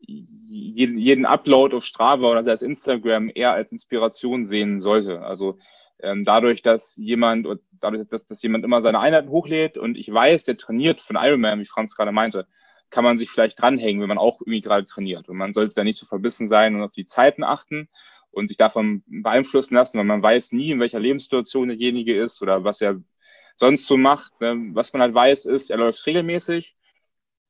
[0.00, 5.22] jeden, jeden Upload auf Strava oder als Instagram eher als Inspiration sehen sollte.
[5.22, 5.58] Also
[6.00, 10.44] ähm, dadurch, dass jemand, dadurch, dass, dass jemand immer seine Einheiten hochlädt und ich weiß,
[10.44, 12.46] der trainiert von Ironman, wie Franz gerade meinte,
[12.88, 15.28] kann man sich vielleicht dranhängen, wenn man auch irgendwie gerade trainiert.
[15.28, 17.88] Und man sollte da nicht so verbissen sein und auf die Zeiten achten,
[18.32, 22.64] und sich davon beeinflussen lassen, weil man weiß nie, in welcher Lebenssituation derjenige ist oder
[22.64, 23.00] was er
[23.60, 24.40] sonst so macht.
[24.40, 24.70] Ne?
[24.72, 26.76] Was man halt weiß, ist, er läuft regelmäßig,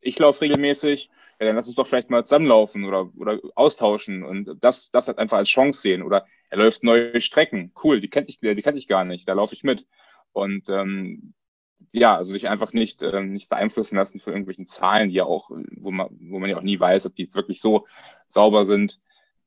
[0.00, 1.08] ich laufe regelmäßig,
[1.38, 5.18] ja, dann lass uns doch vielleicht mal zusammenlaufen oder, oder austauschen und das, das halt
[5.18, 6.02] einfach als Chance sehen.
[6.02, 9.34] Oder er läuft neue Strecken, cool, die kannte ich, die kannte ich gar nicht, da
[9.34, 9.86] laufe ich mit.
[10.32, 11.32] Und ähm,
[11.92, 15.50] ja, also sich einfach nicht, ähm, nicht beeinflussen lassen von irgendwelchen Zahlen, die ja auch,
[15.76, 17.86] wo man, wo man ja auch nie weiß, ob die jetzt wirklich so
[18.26, 19.00] sauber sind.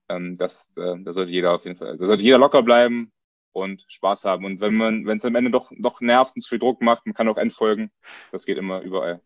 [0.09, 3.11] Ähm, das, äh, da sollte jeder auf jeden Fall, da sollte jeder locker bleiben
[3.53, 4.45] und Spaß haben.
[4.45, 7.05] Und wenn man, wenn es am Ende doch, doch nervt und zu viel Druck macht,
[7.05, 7.91] man kann auch entfolgen.
[8.31, 9.21] Das geht immer überall.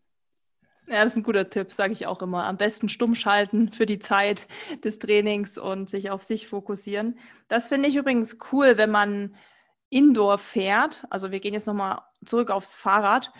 [0.86, 2.44] Ja, das ist ein guter Tipp, sage ich auch immer.
[2.44, 4.48] Am besten stumm schalten für die Zeit
[4.84, 7.18] des Trainings und sich auf sich fokussieren.
[7.48, 9.34] Das finde ich übrigens cool, wenn man
[9.90, 11.04] Indoor fährt.
[11.10, 13.32] Also wir gehen jetzt nochmal zurück aufs Fahrrad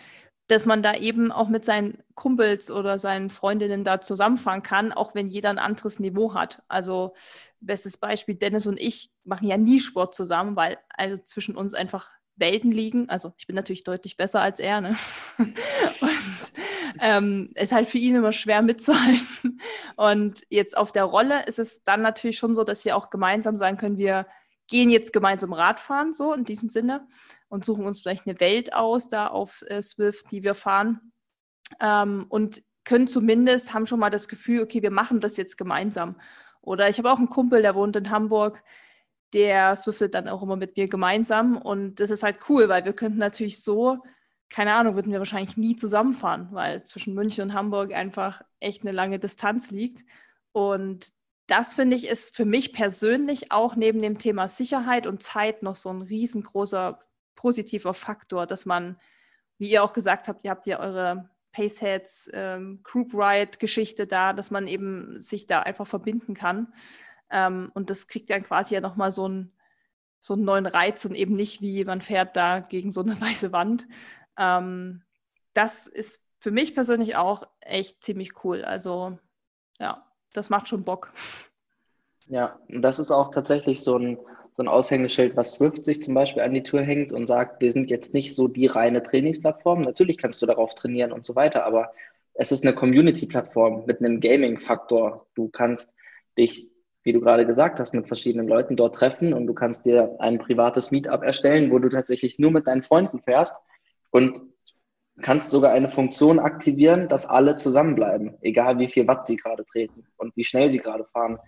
[0.48, 5.14] dass man da eben auch mit seinen Kumpels oder seinen Freundinnen da zusammenfahren kann, auch
[5.14, 6.62] wenn jeder ein anderes Niveau hat.
[6.68, 7.14] Also
[7.60, 12.10] bestes Beispiel, Dennis und ich machen ja nie Sport zusammen, weil also zwischen uns einfach
[12.36, 13.08] Welten liegen.
[13.08, 14.80] Also ich bin natürlich deutlich besser als er.
[14.80, 14.96] Ne?
[15.38, 16.52] Und
[17.00, 19.60] ähm, ist halt für ihn immer schwer mitzuhalten.
[19.96, 23.56] Und jetzt auf der Rolle ist es dann natürlich schon so, dass wir auch gemeinsam
[23.56, 24.26] sagen können, wir
[24.68, 27.08] gehen jetzt gemeinsam Radfahren, so in diesem Sinne,
[27.48, 31.12] und suchen uns vielleicht eine Welt aus da auf äh, Swift, die wir fahren.
[31.80, 36.20] Ähm, und können zumindest, haben schon mal das Gefühl, okay, wir machen das jetzt gemeinsam.
[36.62, 38.62] Oder ich habe auch einen Kumpel, der wohnt in Hamburg,
[39.34, 41.56] der swiftet dann auch immer mit mir gemeinsam.
[41.56, 43.98] Und das ist halt cool, weil wir könnten natürlich so,
[44.48, 48.92] keine Ahnung, würden wir wahrscheinlich nie zusammenfahren, weil zwischen München und Hamburg einfach echt eine
[48.92, 50.04] lange Distanz liegt.
[50.52, 51.12] Und
[51.48, 55.74] das finde ich ist für mich persönlich auch neben dem Thema Sicherheit und Zeit noch
[55.74, 57.00] so ein riesengroßer
[57.34, 59.00] positiver Faktor, dass man,
[59.56, 64.34] wie ihr auch gesagt habt, ihr habt ja eure Paceheads ähm, Group Ride Geschichte da,
[64.34, 66.72] dass man eben sich da einfach verbinden kann.
[67.30, 69.52] Ähm, und das kriegt dann quasi ja nochmal so, ein,
[70.20, 73.52] so einen neuen Reiz und eben nicht wie man fährt da gegen so eine weiße
[73.52, 73.88] Wand.
[74.36, 75.02] Ähm,
[75.54, 78.64] das ist für mich persönlich auch echt ziemlich cool.
[78.64, 79.18] Also
[79.80, 81.12] ja, das macht schon Bock.
[82.28, 84.18] Ja, und das ist auch tatsächlich so ein,
[84.52, 87.72] so ein Aushängeschild, was Swift sich zum Beispiel an die Tür hängt und sagt, wir
[87.72, 89.82] sind jetzt nicht so die reine Trainingsplattform.
[89.82, 91.92] Natürlich kannst du darauf trainieren und so weiter, aber
[92.34, 95.26] es ist eine Community-Plattform mit einem Gaming-Faktor.
[95.34, 95.96] Du kannst
[96.36, 96.70] dich,
[97.02, 100.38] wie du gerade gesagt hast, mit verschiedenen Leuten dort treffen und du kannst dir ein
[100.38, 103.60] privates Meetup erstellen, wo du tatsächlich nur mit deinen Freunden fährst
[104.10, 104.40] und
[105.20, 110.06] kannst sogar eine Funktion aktivieren, dass alle zusammenbleiben, egal wie viel Watt sie gerade treten
[110.16, 111.38] und wie schnell sie gerade fahren.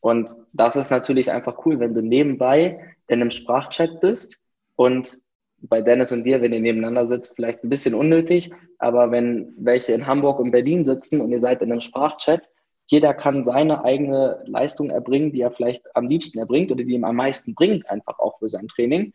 [0.00, 4.42] Und das ist natürlich einfach cool, wenn du nebenbei in einem Sprachchat bist
[4.76, 5.18] und
[5.58, 9.92] bei Dennis und dir, wenn ihr nebeneinander sitzt, vielleicht ein bisschen unnötig, aber wenn welche
[9.92, 12.48] in Hamburg und Berlin sitzen und ihr seid in einem Sprachchat,
[12.88, 17.04] jeder kann seine eigene Leistung erbringen, die er vielleicht am liebsten erbringt oder die ihm
[17.04, 19.12] am meisten bringt, einfach auch für sein Training.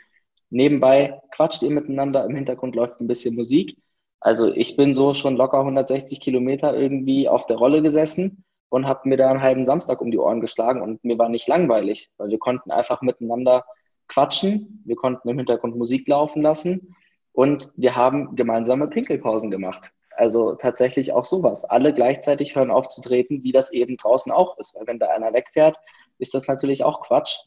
[0.49, 3.77] Nebenbei quatscht ihr miteinander, im Hintergrund läuft ein bisschen Musik.
[4.21, 9.09] Also ich bin so schon locker 160 Kilometer irgendwie auf der Rolle gesessen und habe
[9.09, 12.29] mir da einen halben Samstag um die Ohren geschlagen und mir war nicht langweilig, weil
[12.29, 13.65] wir konnten einfach miteinander
[14.07, 16.95] quatschen, wir konnten im Hintergrund Musik laufen lassen
[17.33, 19.91] und wir haben gemeinsame Pinkelpausen gemacht.
[20.11, 21.65] Also tatsächlich auch sowas.
[21.65, 24.75] Alle gleichzeitig hören auf zu treten, wie das eben draußen auch ist.
[24.75, 25.79] Weil wenn da einer wegfährt,
[26.19, 27.37] ist das natürlich auch Quatsch.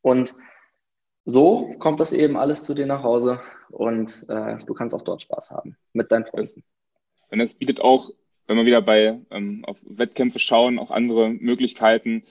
[0.00, 0.34] Und
[1.24, 3.40] so kommt das eben alles zu dir nach Hause
[3.70, 6.64] und äh, du kannst auch dort Spaß haben mit deinen Freunden.
[7.30, 8.10] Und es bietet auch,
[8.46, 12.24] wenn wir wieder bei ähm, auf Wettkämpfe schauen, auch andere Möglichkeiten,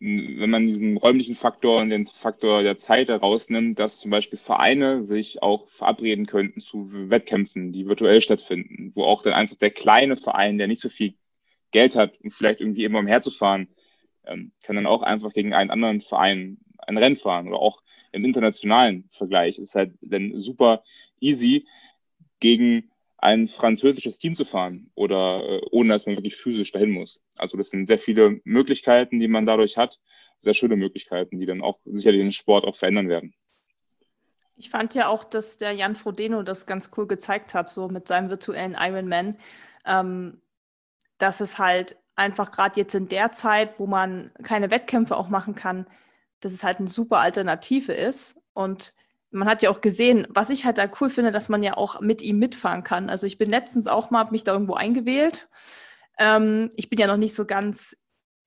[0.00, 5.00] wenn man diesen räumlichen Faktor und den Faktor der Zeit herausnimmt, dass zum Beispiel Vereine
[5.00, 10.16] sich auch verabreden könnten zu Wettkämpfen, die virtuell stattfinden, wo auch dann einfach der kleine
[10.16, 11.14] Verein, der nicht so viel
[11.70, 13.68] Geld hat und vielleicht irgendwie immer umherzufahren,
[14.26, 18.24] ähm, kann dann auch einfach gegen einen anderen Verein ein Rennen fahren oder auch im
[18.24, 20.82] internationalen Vergleich ist halt dann super
[21.20, 21.66] easy
[22.40, 27.22] gegen ein französisches Team zu fahren oder äh, ohne dass man wirklich physisch dahin muss.
[27.36, 30.00] Also das sind sehr viele Möglichkeiten, die man dadurch hat,
[30.40, 33.32] sehr schöne Möglichkeiten, die dann auch sicherlich den Sport auch verändern werden.
[34.56, 38.08] Ich fand ja auch, dass der Jan Frodeno das ganz cool gezeigt hat, so mit
[38.08, 39.36] seinem virtuellen Ironman,
[39.86, 40.40] ähm,
[41.18, 45.54] dass es halt einfach gerade jetzt in der Zeit, wo man keine Wettkämpfe auch machen
[45.54, 45.86] kann,
[46.42, 48.92] dass es halt eine super Alternative ist und
[49.32, 52.00] man hat ja auch gesehen, was ich halt da cool finde, dass man ja auch
[52.00, 53.08] mit ihm mitfahren kann.
[53.08, 55.48] Also ich bin letztens auch mal, mich da irgendwo eingewählt.
[56.18, 57.96] Ähm, ich bin ja noch nicht so ganz,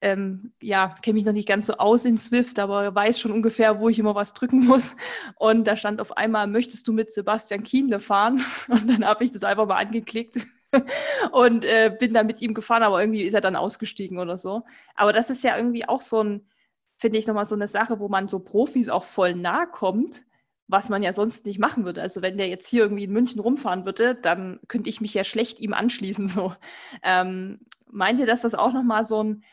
[0.02, 3.80] ähm, ja, kenne mich noch nicht ganz so aus in Swift, aber weiß schon ungefähr,
[3.80, 4.96] wo ich immer was drücken muss.
[5.38, 8.44] Und da stand auf einmal, möchtest du mit Sebastian Kienle fahren?
[8.68, 10.38] Und dann habe ich das einfach mal angeklickt.
[11.32, 14.64] und äh, bin dann mit ihm gefahren, aber irgendwie ist er dann ausgestiegen oder so.
[14.96, 16.50] Aber das ist ja irgendwie auch so ein,
[17.06, 20.26] finde ich, nochmal so eine Sache, wo man so Profis auch voll nahe kommt
[20.68, 22.02] was man ja sonst nicht machen würde.
[22.02, 25.24] Also wenn der jetzt hier irgendwie in München rumfahren würde, dann könnte ich mich ja
[25.24, 26.28] schlecht ihm anschließen.
[26.36, 26.54] So.
[27.04, 29.44] Ähm, meint ihr, dass das auch nochmal so ein,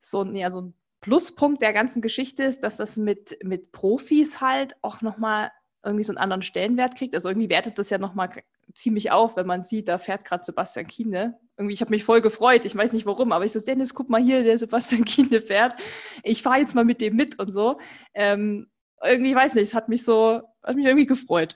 [0.00, 4.74] so, ja, so ein Pluspunkt der ganzen Geschichte ist, dass das mit, mit Profis halt
[4.80, 5.50] auch nochmal
[5.84, 7.14] irgendwie so einen anderen Stellenwert kriegt?
[7.14, 8.30] Also irgendwie wertet das ja nochmal
[8.74, 11.38] ziemlich auf, wenn man sieht, da fährt gerade Sebastian Kiene.
[11.58, 14.08] Irgendwie, ich habe mich voll gefreut, ich weiß nicht warum, aber ich so, Dennis, guck
[14.08, 15.74] mal hier, der Sebastian Kiene fährt.
[16.22, 17.78] Ich fahre jetzt mal mit dem mit und so.
[18.14, 18.68] Ähm,
[19.02, 21.54] irgendwie, weiß nicht, es hat mich so, hat mich irgendwie gefreut.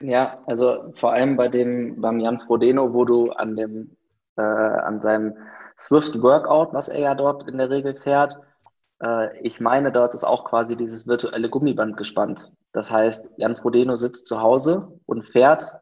[0.00, 3.96] Ja, also vor allem bei dem, beim Jan Frodeno, wo du an dem,
[4.36, 5.36] äh, an seinem
[5.78, 8.38] Swift Workout, was er ja dort in der Regel fährt,
[9.02, 12.52] äh, ich meine, dort ist auch quasi dieses virtuelle Gummiband gespannt.
[12.72, 15.74] Das heißt, Jan Frodeno sitzt zu Hause und fährt,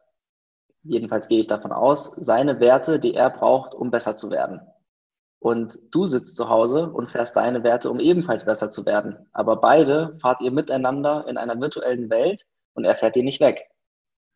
[0.83, 4.61] jedenfalls gehe ich davon aus, seine Werte, die er braucht, um besser zu werden
[5.41, 9.27] und du sitzt zu Hause und fährst deine Werte, um ebenfalls besser zu werden.
[9.31, 13.67] Aber beide fahrt ihr miteinander in einer virtuellen Welt und er fährt dir nicht weg.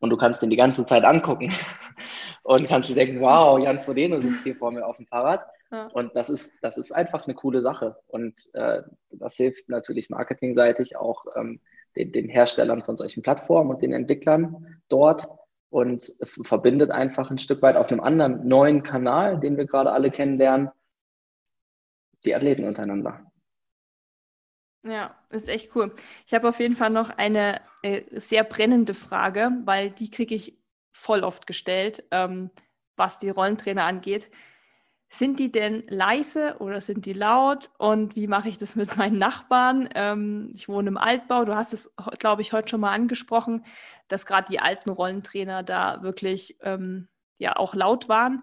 [0.00, 1.52] Und du kannst ihn die ganze Zeit angucken
[2.42, 5.46] und kannst dir denken, wow, Jan Frodeno sitzt hier vor mir auf dem Fahrrad.
[5.70, 5.86] Ja.
[5.92, 7.96] Und das ist, das ist einfach eine coole Sache.
[8.08, 11.60] Und äh, das hilft natürlich marketingseitig auch ähm,
[11.94, 15.28] den, den Herstellern von solchen Plattformen und den Entwicklern dort
[15.70, 20.10] und verbindet einfach ein Stück weit auf einem anderen neuen Kanal, den wir gerade alle
[20.10, 20.70] kennenlernen,
[22.24, 23.30] die Athleten untereinander.
[24.84, 25.94] Ja, ist echt cool.
[26.26, 30.58] Ich habe auf jeden Fall noch eine äh, sehr brennende Frage, weil die kriege ich
[30.92, 32.50] voll oft gestellt, ähm,
[32.96, 34.30] was die Rollentrainer angeht.
[35.08, 37.70] Sind die denn leise oder sind die laut?
[37.78, 39.88] Und wie mache ich das mit meinen Nachbarn?
[39.94, 41.44] Ähm, ich wohne im Altbau.
[41.44, 43.64] Du hast es, glaube ich, heute schon mal angesprochen,
[44.08, 48.42] dass gerade die alten Rollentrainer da wirklich ähm, ja auch laut waren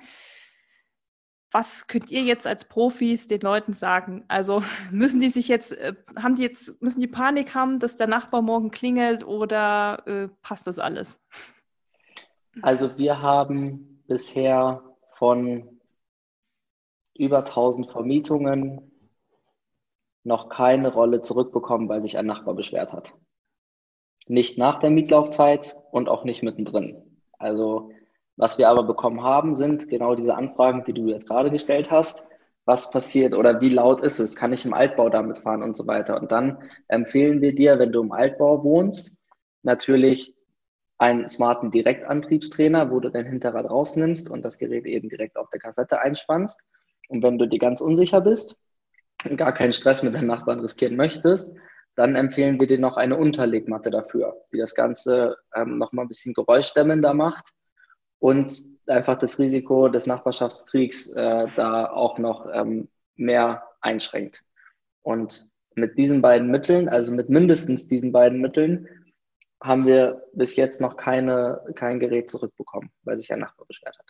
[1.53, 4.25] was könnt ihr jetzt als Profis den Leuten sagen?
[4.27, 8.07] Also müssen die sich jetzt, äh, haben die jetzt, müssen die Panik haben, dass der
[8.07, 11.21] Nachbar morgen klingelt oder äh, passt das alles?
[12.61, 15.72] Also wir haben bisher von
[17.15, 18.91] über 1000 Vermietungen
[20.23, 23.13] noch keine Rolle zurückbekommen, weil sich ein Nachbar beschwert hat.
[24.27, 27.19] Nicht nach der Mietlaufzeit und auch nicht mittendrin.
[27.37, 27.91] Also
[28.35, 32.29] was wir aber bekommen haben, sind genau diese Anfragen, die du jetzt gerade gestellt hast.
[32.65, 34.35] Was passiert oder wie laut ist es?
[34.35, 36.19] Kann ich im Altbau damit fahren und so weiter?
[36.19, 39.17] Und dann empfehlen wir dir, wenn du im Altbau wohnst,
[39.63, 40.33] natürlich
[40.97, 45.59] einen smarten Direktantriebstrainer, wo du dein Hinterrad rausnimmst und das Gerät eben direkt auf der
[45.59, 46.63] Kassette einspannst.
[47.09, 48.59] Und wenn du dir ganz unsicher bist
[49.23, 51.55] und gar keinen Stress mit deinen Nachbarn riskieren möchtest,
[51.95, 56.33] dann empfehlen wir dir noch eine Unterlegmatte dafür, die das Ganze ähm, nochmal ein bisschen
[56.33, 57.49] geräuschdämmender macht
[58.19, 58.53] und
[58.87, 64.43] einfach das Risiko des Nachbarschaftskriegs äh, da auch noch ähm, mehr einschränkt.
[65.03, 68.87] Und mit diesen beiden Mitteln, also mit mindestens diesen beiden Mitteln,
[69.61, 74.02] haben wir bis jetzt noch keine, kein Gerät zurückbekommen, weil sich ein Nachbar beschwert hat.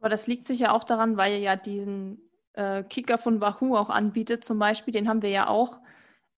[0.00, 3.90] Aber das liegt sicher auch daran, weil ihr ja diesen äh, Kicker von Wahoo auch
[3.90, 5.78] anbietet, zum Beispiel, den haben wir ja auch.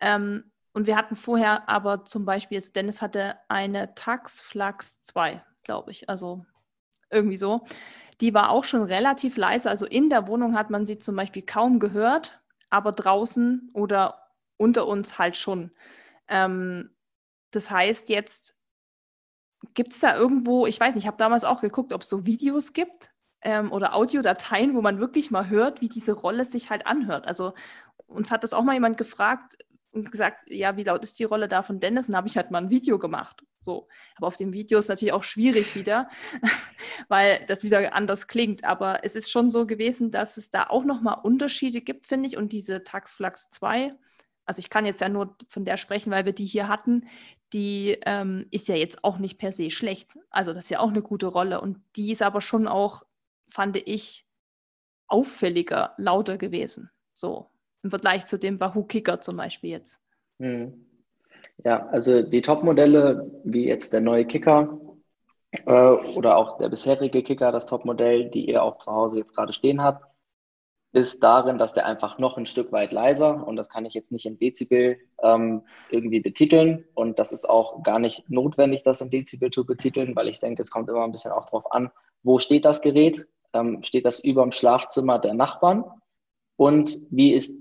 [0.01, 5.93] Ähm, und wir hatten vorher aber zum Beispiel, Dennis hatte eine Tax Flux 2, glaube
[5.93, 6.45] ich, also
[7.11, 7.65] irgendwie so.
[8.21, 11.43] Die war auch schon relativ leise, also in der Wohnung hat man sie zum Beispiel
[11.43, 15.71] kaum gehört, aber draußen oder unter uns halt schon.
[16.27, 16.91] Ähm,
[17.53, 18.57] das heißt, jetzt
[19.75, 22.27] gibt es da irgendwo, ich weiß nicht, ich habe damals auch geguckt, ob es so
[22.27, 23.12] Videos gibt
[23.43, 27.27] ähm, oder Audiodateien, wo man wirklich mal hört, wie diese Rolle sich halt anhört.
[27.27, 27.55] Also
[28.07, 29.57] uns hat das auch mal jemand gefragt
[29.93, 32.09] und gesagt, ja, wie laut ist die Rolle da von Dennis?
[32.09, 33.43] Und habe ich halt mal ein Video gemacht.
[33.61, 33.89] So.
[34.17, 36.09] Aber auf dem Video ist natürlich auch schwierig wieder,
[37.09, 38.65] weil das wieder anders klingt.
[38.65, 42.37] Aber es ist schon so gewesen, dass es da auch nochmal Unterschiede gibt, finde ich.
[42.37, 43.91] Und diese Taxflux 2,
[44.45, 47.07] also ich kann jetzt ja nur von der sprechen, weil wir die hier hatten,
[47.53, 50.19] die ähm, ist ja jetzt auch nicht per se schlecht.
[50.31, 51.61] Also das ist ja auch eine gute Rolle.
[51.61, 53.03] Und die ist aber schon auch,
[53.51, 54.27] fand ich,
[55.09, 56.91] auffälliger, lauter gewesen.
[57.13, 57.51] So
[57.83, 60.01] im Vergleich zu dem Wahoo Kicker zum Beispiel jetzt.
[60.39, 60.87] Hm.
[61.65, 64.81] Ja, also die Top-Modelle, wie jetzt der neue Kicker
[65.67, 69.53] äh, oder auch der bisherige Kicker, das Top-Modell, die ihr auch zu Hause jetzt gerade
[69.53, 70.07] stehen habt,
[70.93, 74.13] ist darin, dass der einfach noch ein Stück weit leiser und das kann ich jetzt
[74.13, 79.09] nicht in Dezibel ähm, irgendwie betiteln und das ist auch gar nicht notwendig, das in
[79.09, 81.91] Dezibel zu betiteln, weil ich denke, es kommt immer ein bisschen auch darauf an,
[82.23, 83.27] wo steht das Gerät?
[83.53, 85.85] Ähm, steht das über dem Schlafzimmer der Nachbarn?
[86.57, 87.61] Und wie ist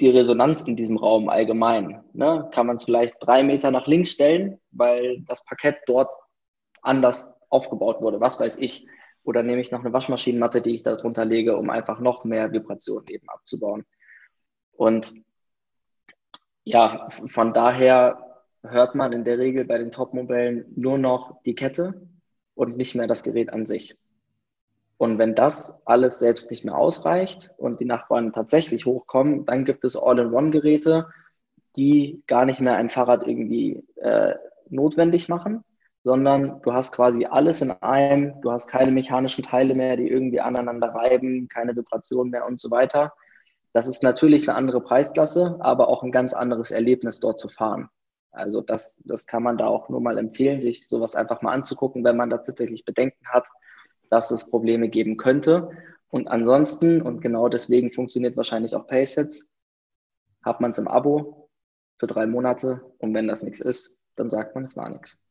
[0.00, 2.04] die Resonanz in diesem Raum allgemein?
[2.12, 2.48] Ne?
[2.52, 6.12] Kann man es vielleicht drei Meter nach links stellen, weil das Parkett dort
[6.82, 8.20] anders aufgebaut wurde?
[8.20, 8.88] Was weiß ich?
[9.22, 12.52] Oder nehme ich noch eine Waschmaschinenmatte, die ich da drunter lege, um einfach noch mehr
[12.52, 13.84] Vibrationen eben abzubauen.
[14.72, 15.14] Und
[16.64, 22.08] ja, von daher hört man in der Regel bei den Top-Modellen nur noch die Kette
[22.54, 23.96] und nicht mehr das Gerät an sich.
[24.96, 29.84] Und wenn das alles selbst nicht mehr ausreicht und die Nachbarn tatsächlich hochkommen, dann gibt
[29.84, 31.08] es All-in-One-Geräte,
[31.76, 34.34] die gar nicht mehr ein Fahrrad irgendwie äh,
[34.70, 35.64] notwendig machen,
[36.04, 40.40] sondern du hast quasi alles in einem, du hast keine mechanischen Teile mehr, die irgendwie
[40.40, 43.12] aneinander reiben, keine Vibration mehr und so weiter.
[43.72, 47.88] Das ist natürlich eine andere Preisklasse, aber auch ein ganz anderes Erlebnis, dort zu fahren.
[48.34, 52.04] Also das, das kann man da auch nur mal empfehlen, sich sowas einfach mal anzugucken,
[52.04, 53.48] wenn man da tatsächlich Bedenken hat,
[54.10, 55.70] dass es Probleme geben könnte.
[56.08, 59.52] Und ansonsten, und genau deswegen funktioniert wahrscheinlich auch Paysets,
[60.44, 61.48] hat man es im Abo
[61.98, 65.23] für drei Monate und wenn das nichts ist, dann sagt man, es war nichts.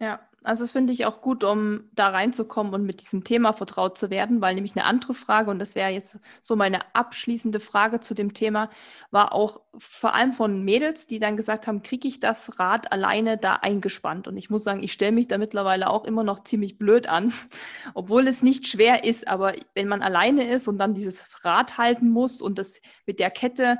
[0.00, 3.98] Ja, also das finde ich auch gut, um da reinzukommen und mit diesem Thema vertraut
[3.98, 7.98] zu werden, weil nämlich eine andere Frage, und das wäre jetzt so meine abschließende Frage
[7.98, 8.70] zu dem Thema,
[9.10, 13.38] war auch vor allem von Mädels, die dann gesagt haben, kriege ich das Rad alleine
[13.38, 14.28] da eingespannt?
[14.28, 17.32] Und ich muss sagen, ich stelle mich da mittlerweile auch immer noch ziemlich blöd an,
[17.94, 22.08] obwohl es nicht schwer ist, aber wenn man alleine ist und dann dieses Rad halten
[22.08, 23.76] muss und das mit der Kette,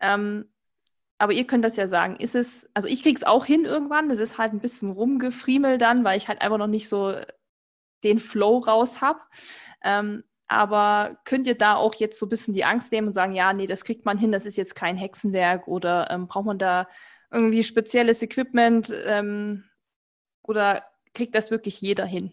[0.00, 0.46] ähm,
[1.18, 2.16] aber ihr könnt das ja sagen.
[2.16, 4.08] Ist es, also ich krieg's auch hin irgendwann.
[4.08, 7.14] Das ist halt ein bisschen rumgefriemel dann, weil ich halt einfach noch nicht so
[8.04, 9.18] den Flow raus habe.
[9.82, 13.34] Ähm, aber könnt ihr da auch jetzt so ein bisschen die Angst nehmen und sagen,
[13.34, 16.58] ja, nee, das kriegt man hin, das ist jetzt kein Hexenwerk oder ähm, braucht man
[16.58, 16.88] da
[17.30, 19.64] irgendwie spezielles Equipment ähm,
[20.42, 22.32] oder kriegt das wirklich jeder hin?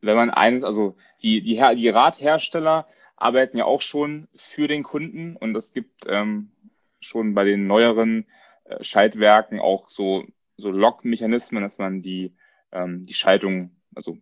[0.00, 2.86] Wenn man eins, also die, die, die Radhersteller
[3.22, 6.50] arbeiten ja auch schon für den Kunden und es gibt ähm,
[7.00, 8.26] schon bei den neueren
[8.64, 10.24] äh, Schaltwerken auch so,
[10.56, 12.34] so Lock-Mechanismen, dass man die,
[12.72, 14.18] ähm, die Schaltung also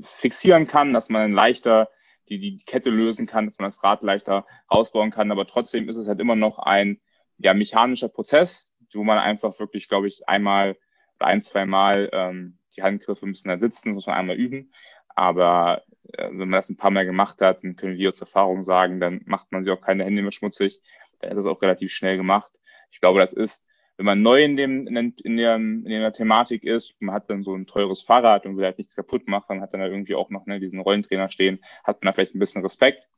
[0.00, 1.90] fixieren kann, dass man leichter
[2.28, 5.30] die, die Kette lösen kann, dass man das Rad leichter ausbauen kann.
[5.30, 7.00] Aber trotzdem ist es halt immer noch ein
[7.38, 10.76] ja, mechanischer Prozess, wo man einfach wirklich, glaube ich, einmal
[11.16, 14.72] oder ein, zwei Mal ähm, die Handgriffe müssen da sitzen, muss man einmal üben.
[15.14, 15.82] Aber
[16.12, 19.00] äh, wenn man das ein paar Mal gemacht hat, dann können wir aus Erfahrung sagen,
[19.00, 20.80] dann macht man sich auch keine Hände mehr schmutzig.
[21.20, 22.52] Dann ist es auch relativ schnell gemacht.
[22.90, 26.94] Ich glaube, das ist, wenn man neu in dem, in, der, in der Thematik ist,
[26.98, 29.80] man hat dann so ein teures Fahrrad und will halt nichts kaputt machen, hat dann
[29.80, 33.08] da irgendwie auch noch ne, diesen Rollentrainer stehen, hat man da vielleicht ein bisschen Respekt.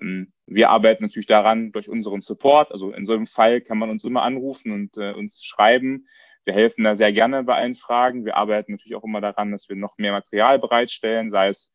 [0.00, 2.72] Ähm, wir arbeiten natürlich daran durch unseren Support.
[2.72, 6.06] Also in so einem Fall kann man uns immer anrufen und äh, uns schreiben.
[6.48, 8.24] Wir helfen da sehr gerne bei allen Fragen.
[8.24, 11.70] Wir arbeiten natürlich auch immer daran, dass wir noch mehr Material bereitstellen, sei es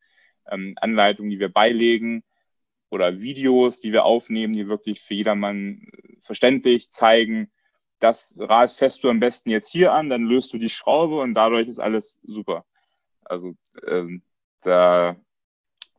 [0.50, 2.24] ähm, Anleitungen, die wir beilegen
[2.90, 5.86] oder Videos, die wir aufnehmen, die wirklich für jedermann
[6.22, 7.52] verständlich zeigen,
[8.00, 11.34] das Rad fährst du am besten jetzt hier an, dann löst du die Schraube und
[11.34, 12.62] dadurch ist alles super.
[13.24, 13.54] Also
[13.86, 14.22] ähm,
[14.62, 15.14] da,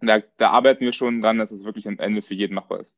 [0.02, 2.94] da, da arbeiten wir schon dran, dass es wirklich am Ende für jeden machbar ist.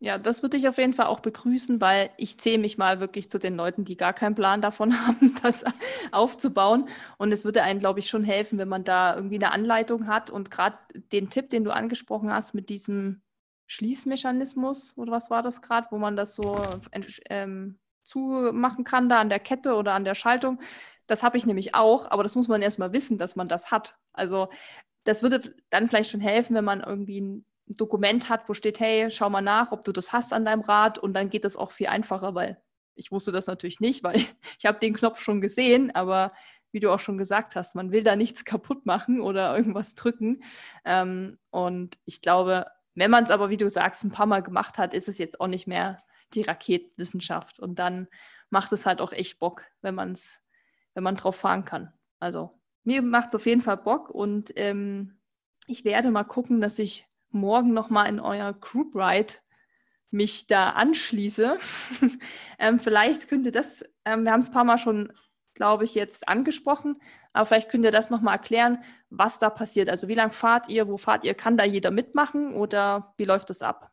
[0.00, 3.30] Ja, das würde ich auf jeden Fall auch begrüßen, weil ich zähle mich mal wirklich
[3.30, 5.64] zu den Leuten, die gar keinen Plan davon haben, das
[6.12, 6.88] aufzubauen.
[7.18, 10.30] Und es würde einem, glaube ich, schon helfen, wenn man da irgendwie eine Anleitung hat.
[10.30, 10.78] Und gerade
[11.12, 13.22] den Tipp, den du angesprochen hast mit diesem
[13.66, 16.60] Schließmechanismus, oder was war das gerade, wo man das so
[17.28, 20.60] ähm, zumachen kann, da an der Kette oder an der Schaltung,
[21.08, 23.96] das habe ich nämlich auch, aber das muss man erstmal wissen, dass man das hat.
[24.12, 24.48] Also
[25.04, 27.44] das würde dann vielleicht schon helfen, wenn man irgendwie ein
[27.76, 30.98] Dokument hat, wo steht, hey, schau mal nach, ob du das hast an deinem Rad
[30.98, 32.60] und dann geht das auch viel einfacher, weil
[32.94, 34.16] ich wusste das natürlich nicht, weil
[34.58, 36.28] ich habe den Knopf schon gesehen, aber
[36.72, 40.42] wie du auch schon gesagt hast, man will da nichts kaputt machen oder irgendwas drücken.
[40.84, 44.76] Ähm, und ich glaube, wenn man es aber, wie du sagst, ein paar Mal gemacht
[44.76, 46.02] hat, ist es jetzt auch nicht mehr
[46.34, 47.58] die Raketenwissenschaft.
[47.58, 48.08] Und dann
[48.50, 50.40] macht es halt auch echt Bock, wenn man es,
[50.94, 51.92] wenn man drauf fahren kann.
[52.20, 55.20] Also mir macht es auf jeden Fall Bock und ähm,
[55.66, 59.34] ich werde mal gucken, dass ich morgen nochmal in euer Group Ride
[60.10, 61.58] mich da anschließe.
[62.58, 65.12] ähm, vielleicht könnt ihr das, ähm, wir haben es ein paar Mal schon,
[65.54, 66.96] glaube ich, jetzt angesprochen,
[67.32, 68.78] aber vielleicht könnt ihr das nochmal erklären,
[69.10, 69.90] was da passiert.
[69.90, 73.50] Also wie lange fahrt ihr, wo fahrt ihr, kann da jeder mitmachen oder wie läuft
[73.50, 73.90] das ab?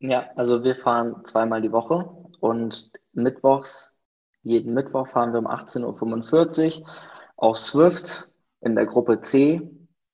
[0.00, 2.08] Ja, also wir fahren zweimal die Woche
[2.40, 3.96] und mittwochs,
[4.42, 6.88] jeden Mittwoch fahren wir um 18.45 Uhr
[7.36, 8.28] auf Swift
[8.60, 9.68] in der Gruppe C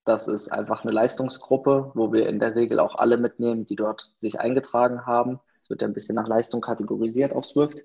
[0.05, 4.13] das ist einfach eine Leistungsgruppe, wo wir in der Regel auch alle mitnehmen, die dort
[4.17, 5.41] sich eingetragen haben.
[5.63, 7.85] Es wird ja ein bisschen nach Leistung kategorisiert auf Swift.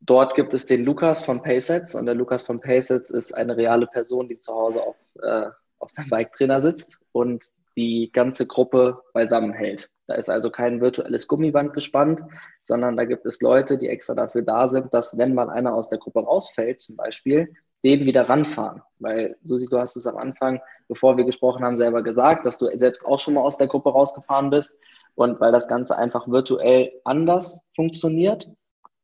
[0.00, 3.86] Dort gibt es den Lukas von Paysets und der Lukas von Paysets ist eine reale
[3.86, 5.48] Person, die zu Hause auf, äh,
[5.78, 7.44] auf seinem Bike-Trainer sitzt und
[7.76, 9.88] die ganze Gruppe beisammen hält.
[10.06, 12.22] Da ist also kein virtuelles Gummiband gespannt,
[12.60, 15.88] sondern da gibt es Leute, die extra dafür da sind, dass wenn mal einer aus
[15.88, 18.82] der Gruppe rausfällt, zum Beispiel, den wieder ranfahren.
[18.98, 20.60] Weil, Susi, du hast es am Anfang,
[20.92, 23.90] bevor wir gesprochen haben, selber gesagt, dass du selbst auch schon mal aus der Gruppe
[23.90, 24.78] rausgefahren bist.
[25.14, 28.48] Und weil das Ganze einfach virtuell anders funktioniert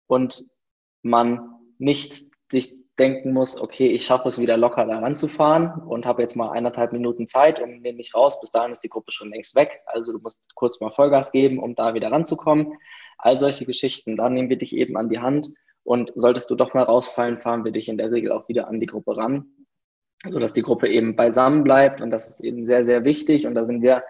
[0.07, 0.45] und
[1.03, 6.20] man nicht sich denken muss, okay, ich schaffe es wieder locker da ranzufahren und habe
[6.20, 8.39] jetzt mal eineinhalb Minuten Zeit und nehme mich raus.
[8.41, 9.80] Bis dahin ist die Gruppe schon längst weg.
[9.86, 12.74] Also du musst kurz mal Vollgas geben, um da wieder ranzukommen.
[13.16, 15.49] All solche Geschichten, da nehmen wir dich eben an die Hand
[15.84, 18.78] und solltest du doch mal rausfallen, fahren wir dich in der Regel auch wieder an
[18.78, 19.47] die Gruppe ran,
[20.24, 22.00] sodass die Gruppe eben beisammen bleibt.
[22.00, 23.46] Und das ist eben sehr, sehr wichtig.
[23.46, 24.02] Und da sind wir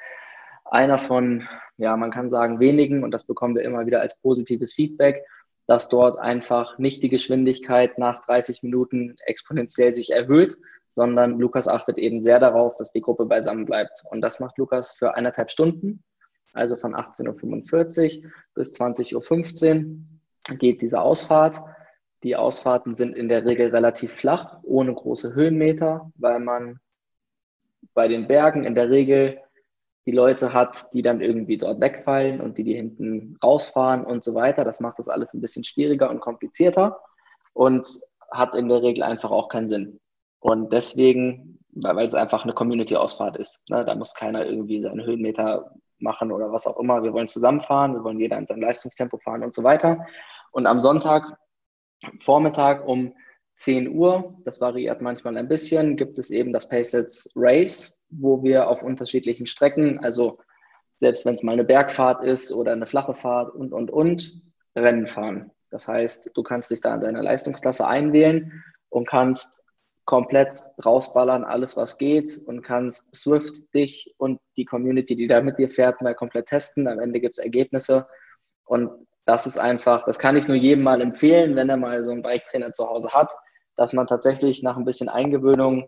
[0.64, 4.74] einer von, ja, man kann sagen, wenigen, und das bekommen wir immer wieder als positives
[4.74, 5.24] Feedback,
[5.66, 10.56] dass dort einfach nicht die Geschwindigkeit nach 30 Minuten exponentiell sich erhöht,
[10.88, 14.02] sondern Lukas achtet eben sehr darauf, dass die Gruppe beisammen bleibt.
[14.10, 16.02] Und das macht Lukas für eineinhalb Stunden,
[16.54, 19.84] also von 18.45 Uhr bis 20.15
[20.50, 21.60] Uhr geht diese Ausfahrt.
[22.22, 26.80] Die Ausfahrten sind in der Regel relativ flach, ohne große Höhenmeter, weil man
[27.94, 29.38] bei den Bergen in der Regel
[30.06, 34.34] die Leute hat, die dann irgendwie dort wegfallen und die, die hinten rausfahren und so
[34.34, 34.64] weiter.
[34.64, 36.98] Das macht das alles ein bisschen schwieriger und komplizierter
[37.52, 37.86] und
[38.30, 40.00] hat in der Regel einfach auch keinen Sinn.
[40.40, 45.72] Und deswegen, weil es einfach eine Community-Ausfahrt ist, ne, da muss keiner irgendwie seine Höhenmeter
[45.98, 47.02] machen oder was auch immer.
[47.02, 50.06] Wir wollen zusammenfahren, wir wollen jeder in seinem Leistungstempo fahren und so weiter.
[50.52, 51.36] Und am Sonntag
[52.20, 53.14] Vormittag um
[53.56, 58.68] 10 Uhr, das variiert manchmal ein bisschen, gibt es eben das Paysets Race, wo wir
[58.68, 60.38] auf unterschiedlichen Strecken, also
[60.96, 64.42] selbst wenn es mal eine Bergfahrt ist oder eine flache Fahrt und, und, und,
[64.76, 65.50] Rennen fahren.
[65.70, 69.64] Das heißt, du kannst dich da in deine Leistungsklasse einwählen und kannst
[70.04, 70.54] komplett
[70.84, 75.68] rausballern, alles was geht und kannst Swift dich und die Community, die da mit dir
[75.68, 76.88] fährt, mal komplett testen.
[76.88, 78.06] Am Ende gibt es Ergebnisse
[78.64, 78.90] und
[79.28, 82.22] das ist einfach, das kann ich nur jedem mal empfehlen, wenn er mal so einen
[82.22, 83.30] Bike-Trainer zu Hause hat,
[83.76, 85.86] dass man tatsächlich nach ein bisschen Eingewöhnung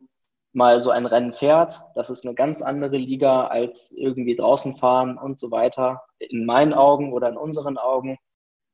[0.52, 1.72] mal so ein Rennen fährt.
[1.94, 6.02] Das ist eine ganz andere Liga als irgendwie draußen fahren und so weiter.
[6.18, 8.18] In meinen Augen oder in unseren Augen.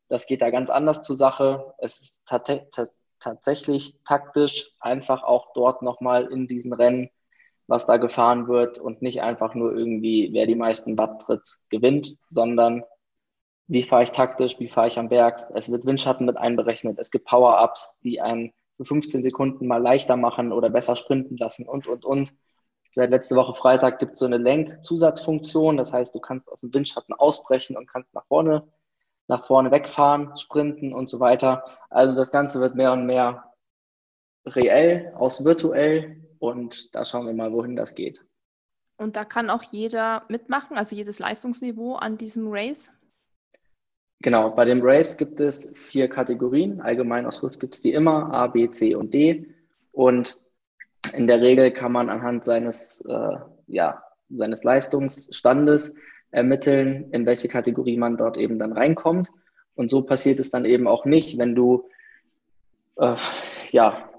[0.08, 1.72] Das geht da ganz anders zur Sache.
[1.78, 2.28] Es ist
[3.20, 7.08] tatsächlich taktisch einfach auch dort nochmal in diesen Rennen,
[7.68, 12.16] was da gefahren wird und nicht einfach nur irgendwie, wer die meisten Watt tritt, gewinnt,
[12.26, 12.82] sondern
[13.68, 15.50] wie fahre ich taktisch, wie fahre ich am Berg.
[15.54, 16.98] Es wird Windschatten mit einberechnet.
[16.98, 21.66] Es gibt Power-Ups, die einen für 15 Sekunden mal leichter machen oder besser sprinten lassen
[21.66, 22.32] und, und, und.
[22.92, 25.76] Seit letzte Woche Freitag gibt es so eine Lenkzusatzfunktion.
[25.76, 28.68] Das heißt, du kannst aus dem Windschatten ausbrechen und kannst nach vorne,
[29.26, 31.64] nach vorne wegfahren, sprinten und so weiter.
[31.90, 33.52] Also das Ganze wird mehr und mehr
[34.46, 38.24] reell aus virtuell und da schauen wir mal, wohin das geht.
[38.98, 42.92] Und da kann auch jeder mitmachen, also jedes Leistungsniveau an diesem Race?
[44.20, 46.80] Genau, bei dem Race gibt es vier Kategorien.
[46.80, 49.46] Allgemein aus Swift gibt es die immer, A, B, C und D.
[49.92, 50.38] Und
[51.12, 53.36] in der Regel kann man anhand seines, äh,
[53.66, 55.96] ja, seines Leistungsstandes
[56.30, 59.30] ermitteln, in welche Kategorie man dort eben dann reinkommt.
[59.74, 61.88] Und so passiert es dann eben auch nicht, wenn du,
[62.96, 63.16] äh,
[63.70, 64.10] ja,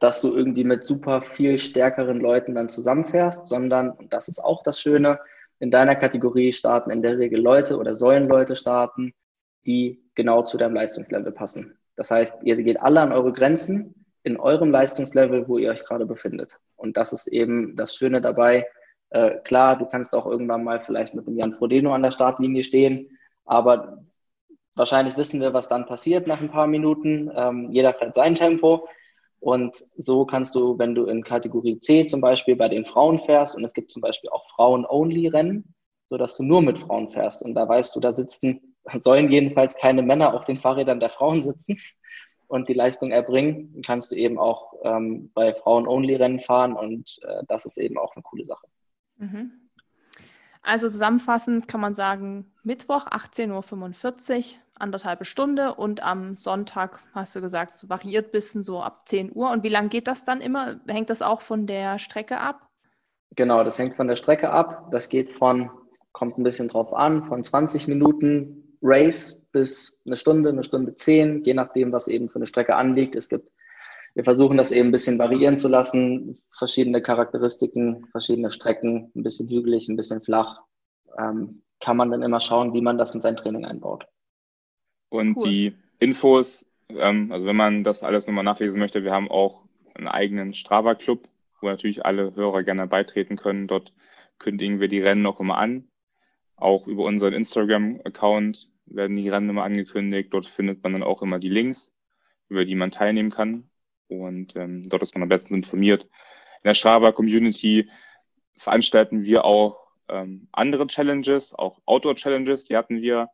[0.00, 4.62] dass du irgendwie mit super viel stärkeren Leuten dann zusammenfährst, sondern, und das ist auch
[4.62, 5.20] das Schöne,
[5.64, 9.14] in deiner Kategorie starten in der Regel Leute oder sollen Leute starten,
[9.64, 11.78] die genau zu deinem Leistungslevel passen.
[11.96, 16.04] Das heißt, ihr geht alle an eure Grenzen in eurem Leistungslevel, wo ihr euch gerade
[16.04, 16.58] befindet.
[16.76, 18.66] Und das ist eben das Schöne dabei.
[19.08, 22.62] Äh, klar, du kannst auch irgendwann mal vielleicht mit dem Jan Frodeno an der Startlinie
[22.62, 23.16] stehen,
[23.46, 24.04] aber
[24.76, 27.30] wahrscheinlich wissen wir, was dann passiert nach ein paar Minuten.
[27.34, 28.86] Ähm, jeder fährt sein Tempo.
[29.44, 33.54] Und so kannst du, wenn du in Kategorie C zum Beispiel bei den Frauen fährst,
[33.54, 35.74] und es gibt zum Beispiel auch Frauen-Only-Rennen,
[36.08, 37.42] sodass du nur mit Frauen fährst.
[37.42, 41.42] Und da weißt du, da sitzen, sollen jedenfalls keine Männer auf den Fahrrädern der Frauen
[41.42, 41.78] sitzen
[42.46, 46.72] und die Leistung erbringen, kannst du eben auch ähm, bei Frauen-Only-Rennen fahren.
[46.72, 48.66] Und äh, das ist eben auch eine coole Sache.
[49.18, 49.52] Mhm.
[50.62, 57.40] Also zusammenfassend kann man sagen, Mittwoch 18.45 Uhr, anderthalbe Stunde und am Sonntag, hast du
[57.40, 59.50] gesagt, so variiert bisschen so ab 10 Uhr.
[59.50, 60.80] Und wie lange geht das dann immer?
[60.86, 62.68] Hängt das auch von der Strecke ab?
[63.36, 64.88] Genau, das hängt von der Strecke ab.
[64.90, 65.70] Das geht von,
[66.12, 71.44] kommt ein bisschen drauf an, von 20 Minuten Race bis eine Stunde, eine Stunde 10,
[71.44, 73.16] je nachdem, was eben für eine Strecke anliegt.
[73.16, 73.48] Es gibt
[74.14, 79.48] wir versuchen das eben ein bisschen variieren zu lassen, verschiedene Charakteristiken, verschiedene Strecken, ein bisschen
[79.48, 80.60] hügelig, ein bisschen flach.
[81.18, 84.06] Ähm, kann man dann immer schauen, wie man das in sein Training einbaut.
[85.08, 85.48] Und cool.
[85.48, 89.64] die Infos, ähm, also wenn man das alles nochmal nachlesen möchte, wir haben auch
[89.94, 91.28] einen eigenen Strava-Club,
[91.60, 93.66] wo natürlich alle Hörer gerne beitreten können.
[93.66, 93.92] Dort
[94.38, 95.88] kündigen wir die Rennen auch immer an.
[96.56, 100.32] Auch über unseren Instagram-Account werden die Rennen immer angekündigt.
[100.32, 101.94] Dort findet man dann auch immer die Links,
[102.48, 103.68] über die man teilnehmen kann.
[104.08, 106.04] Und ähm, dort ist man am besten informiert.
[106.04, 107.88] In der Strava Community
[108.56, 112.66] veranstalten wir auch ähm, andere Challenges, auch Outdoor-Challenges.
[112.66, 113.30] Die hatten wir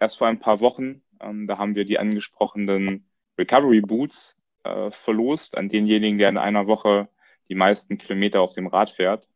[0.00, 1.02] erst vor ein paar Wochen.
[1.20, 3.04] Ähm, da haben wir die angesprochenen
[3.38, 7.08] Recovery Boots äh, verlost an denjenigen, der in einer Woche
[7.48, 9.28] die meisten Kilometer auf dem Rad fährt.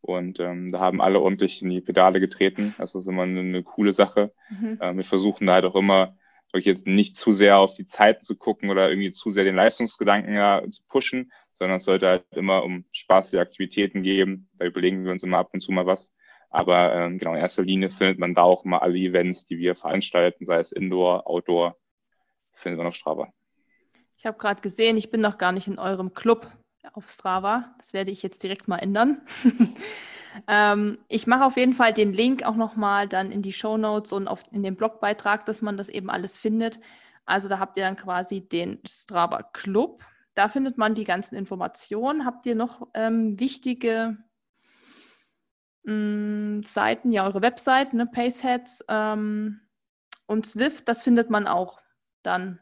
[0.00, 2.74] Und ähm, da haben alle ordentlich in die Pedale getreten.
[2.78, 4.32] Das ist immer eine, eine coole Sache.
[4.50, 4.78] Mhm.
[4.80, 6.16] Ähm, wir versuchen da halt auch immer
[6.52, 9.56] wirklich jetzt nicht zu sehr auf die Zeiten zu gucken oder irgendwie zu sehr den
[9.56, 14.48] Leistungsgedanken ja, zu pushen, sondern es sollte halt immer um spaßige Aktivitäten geben.
[14.58, 16.14] Da überlegen wir uns immer ab und zu mal was.
[16.50, 19.74] Aber ähm, genau, in erster Linie findet man da auch immer alle Events, die wir
[19.74, 21.76] veranstalten, sei es Indoor, Outdoor,
[22.52, 23.28] findet man auf Strava.
[24.16, 26.50] Ich habe gerade gesehen, ich bin noch gar nicht in eurem Club
[26.92, 27.74] auf Strava.
[27.78, 29.22] Das werde ich jetzt direkt mal ändern.
[30.46, 34.12] Ähm, ich mache auf jeden Fall den Link auch nochmal dann in die Show Notes
[34.12, 36.80] und auf, in den Blogbeitrag, dass man das eben alles findet.
[37.24, 40.04] Also da habt ihr dann quasi den Strava Club.
[40.34, 42.24] Da findet man die ganzen Informationen.
[42.24, 44.18] Habt ihr noch ähm, wichtige
[45.88, 47.10] mh, mm, Seiten?
[47.10, 48.06] Ja, eure Website, ne?
[48.06, 49.60] Paceheads ähm,
[50.26, 51.80] und Swift, das findet man auch
[52.22, 52.60] dann.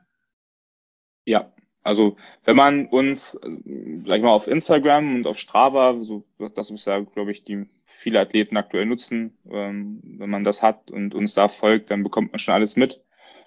[1.25, 6.25] Ja, also wenn man uns, sag ich mal, auf Instagram und auf Strava, so,
[6.55, 10.91] das ist ja, glaube ich, die viele Athleten aktuell nutzen, ähm, wenn man das hat
[10.91, 13.03] und uns da folgt, dann bekommt man schon alles mit.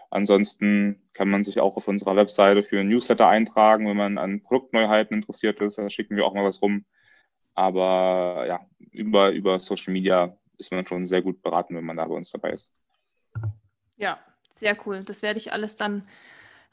[0.10, 4.42] Ansonsten kann man sich auch auf unserer Webseite für ein Newsletter eintragen, wenn man an
[4.42, 5.78] Produktneuheiten interessiert ist.
[5.78, 6.86] Da schicken wir auch mal was rum.
[7.60, 8.62] Aber ja,
[8.92, 12.32] über, über Social Media ist man schon sehr gut beraten, wenn man da bei uns
[12.32, 12.72] dabei ist.
[13.98, 14.18] Ja,
[14.50, 15.04] sehr cool.
[15.04, 16.08] Das werde ich alles dann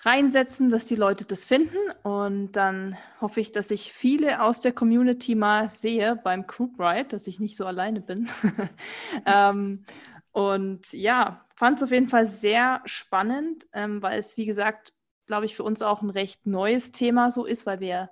[0.03, 1.77] reinsetzen, dass die Leute das finden.
[2.05, 7.09] Und dann hoffe ich, dass ich viele aus der Community mal sehe beim Group Ride,
[7.09, 8.31] dass ich nicht so alleine bin.
[9.27, 9.85] ähm,
[10.31, 14.93] und ja, fand es auf jeden Fall sehr spannend, ähm, weil es, wie gesagt,
[15.27, 18.09] glaube ich, für uns auch ein recht neues Thema so ist, weil wir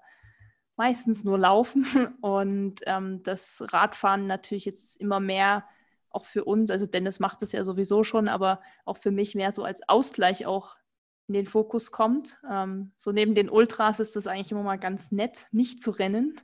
[0.76, 1.86] meistens nur laufen
[2.20, 5.64] und ähm, das Radfahren natürlich jetzt immer mehr
[6.10, 9.50] auch für uns, also Dennis macht das ja sowieso schon, aber auch für mich mehr
[9.50, 10.76] so als Ausgleich auch
[11.26, 12.38] in den Fokus kommt.
[12.50, 16.40] Ähm, so neben den Ultras ist das eigentlich immer mal ganz nett, nicht zu rennen.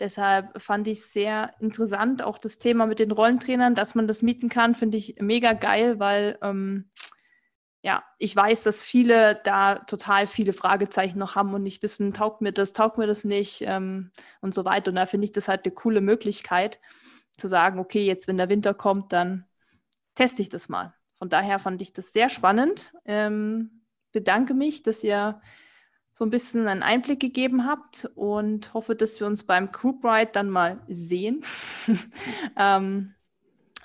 [0.00, 4.48] Deshalb fand ich sehr interessant, auch das Thema mit den Rollentrainern, dass man das mieten
[4.48, 6.90] kann, finde ich mega geil, weil ähm,
[7.82, 12.40] ja, ich weiß, dass viele da total viele Fragezeichen noch haben und nicht wissen, taugt
[12.40, 14.90] mir das, taugt mir das nicht ähm, und so weiter.
[14.90, 16.78] Und da finde ich das halt eine coole Möglichkeit
[17.36, 19.46] zu sagen, okay, jetzt wenn der Winter kommt, dann
[20.14, 20.94] teste ich das mal.
[21.18, 22.92] Von daher fand ich das sehr spannend.
[23.04, 23.82] Ähm,
[24.12, 25.40] bedanke mich, dass ihr
[26.12, 30.30] so ein bisschen einen Einblick gegeben habt und hoffe, dass wir uns beim Group Ride
[30.32, 31.44] dann mal sehen.
[32.56, 33.14] ähm,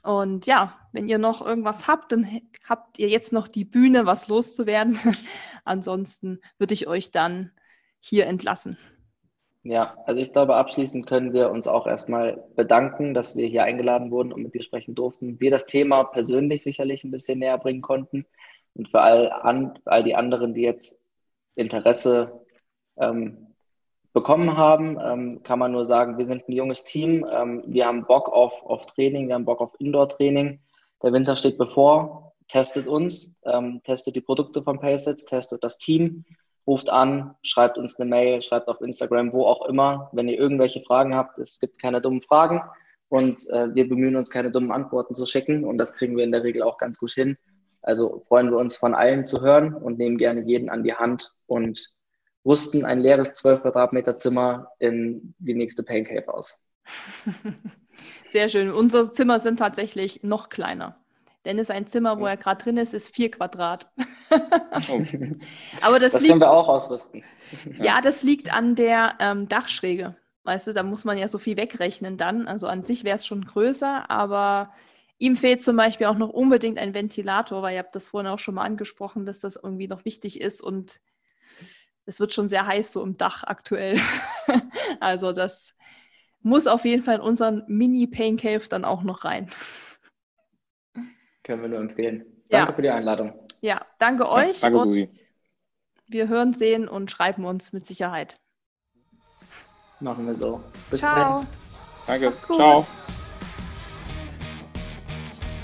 [0.03, 4.27] Und ja, wenn ihr noch irgendwas habt, dann habt ihr jetzt noch die Bühne, was
[4.27, 4.97] loszuwerden.
[5.65, 7.51] Ansonsten würde ich euch dann
[7.99, 8.77] hier entlassen.
[9.63, 14.11] Ja, also ich glaube, abschließend können wir uns auch erstmal bedanken, dass wir hier eingeladen
[14.11, 15.41] wurden und mit dir sprechen durften.
[15.41, 18.25] Wir das Thema persönlich sicherlich ein bisschen näher bringen konnten.
[18.75, 21.01] Und für all, an, all die anderen, die jetzt
[21.55, 22.45] Interesse
[22.95, 23.46] ähm,
[24.17, 27.25] bekommen haben, ähm, kann man nur sagen, wir sind ein junges Team.
[27.31, 30.59] Ähm, wir haben Bock auf, auf Training, wir haben Bock auf Indoor-Training.
[31.03, 32.33] Der Winter steht bevor.
[32.47, 36.23] Testet uns, ähm, testet die Produkte von Paysets, testet das Team
[36.67, 40.81] ruft an, schreibt uns eine Mail, schreibt auf Instagram, wo auch immer, wenn ihr irgendwelche
[40.81, 41.39] Fragen habt.
[41.39, 42.61] Es gibt keine dummen Fragen
[43.07, 46.33] und äh, wir bemühen uns, keine dummen Antworten zu schicken und das kriegen wir in
[46.33, 47.37] der Regel auch ganz gut hin.
[47.81, 51.33] Also freuen wir uns von allen zu hören und nehmen gerne jeden an die Hand
[51.45, 51.96] und
[52.47, 56.63] rüsten ein leeres 12 Quadratmeter Zimmer in die nächste Pain Cave aus.
[58.29, 58.71] Sehr schön.
[58.71, 60.97] Unsere Zimmer sind tatsächlich noch kleiner.
[61.45, 63.89] Dennis, ein Zimmer, wo er gerade drin ist, ist vier Quadrat.
[64.89, 65.01] oh.
[65.81, 67.23] Aber das, das liegt, können wir auch ausrüsten.
[67.77, 70.17] Ja, das liegt an der ähm, Dachschräge.
[70.43, 72.45] Weißt du, da muss man ja so viel wegrechnen dann.
[72.45, 74.73] Also an sich wäre es schon größer, aber
[75.17, 78.39] ihm fehlt zum Beispiel auch noch unbedingt ein Ventilator, weil ihr habt das vorhin auch
[78.39, 80.99] schon mal angesprochen, dass das irgendwie noch wichtig ist und
[82.07, 83.99] es wird schon sehr heiß so im Dach aktuell.
[84.99, 85.75] also das
[86.41, 89.51] muss auf jeden Fall in unseren Mini-Pain Cave dann auch noch rein.
[91.43, 92.25] Können wir nur empfehlen.
[92.49, 92.75] Danke ja.
[92.75, 93.33] für die Einladung.
[93.61, 94.61] Ja, danke euch.
[94.61, 95.09] Ja, danke, Susi.
[96.07, 98.39] Wir hören, sehen und schreiben uns mit Sicherheit.
[99.99, 100.63] Machen wir so.
[100.89, 101.43] Bis Ciao.
[102.05, 102.31] Dahin.
[102.31, 102.37] Danke.
[102.37, 102.87] Ciao.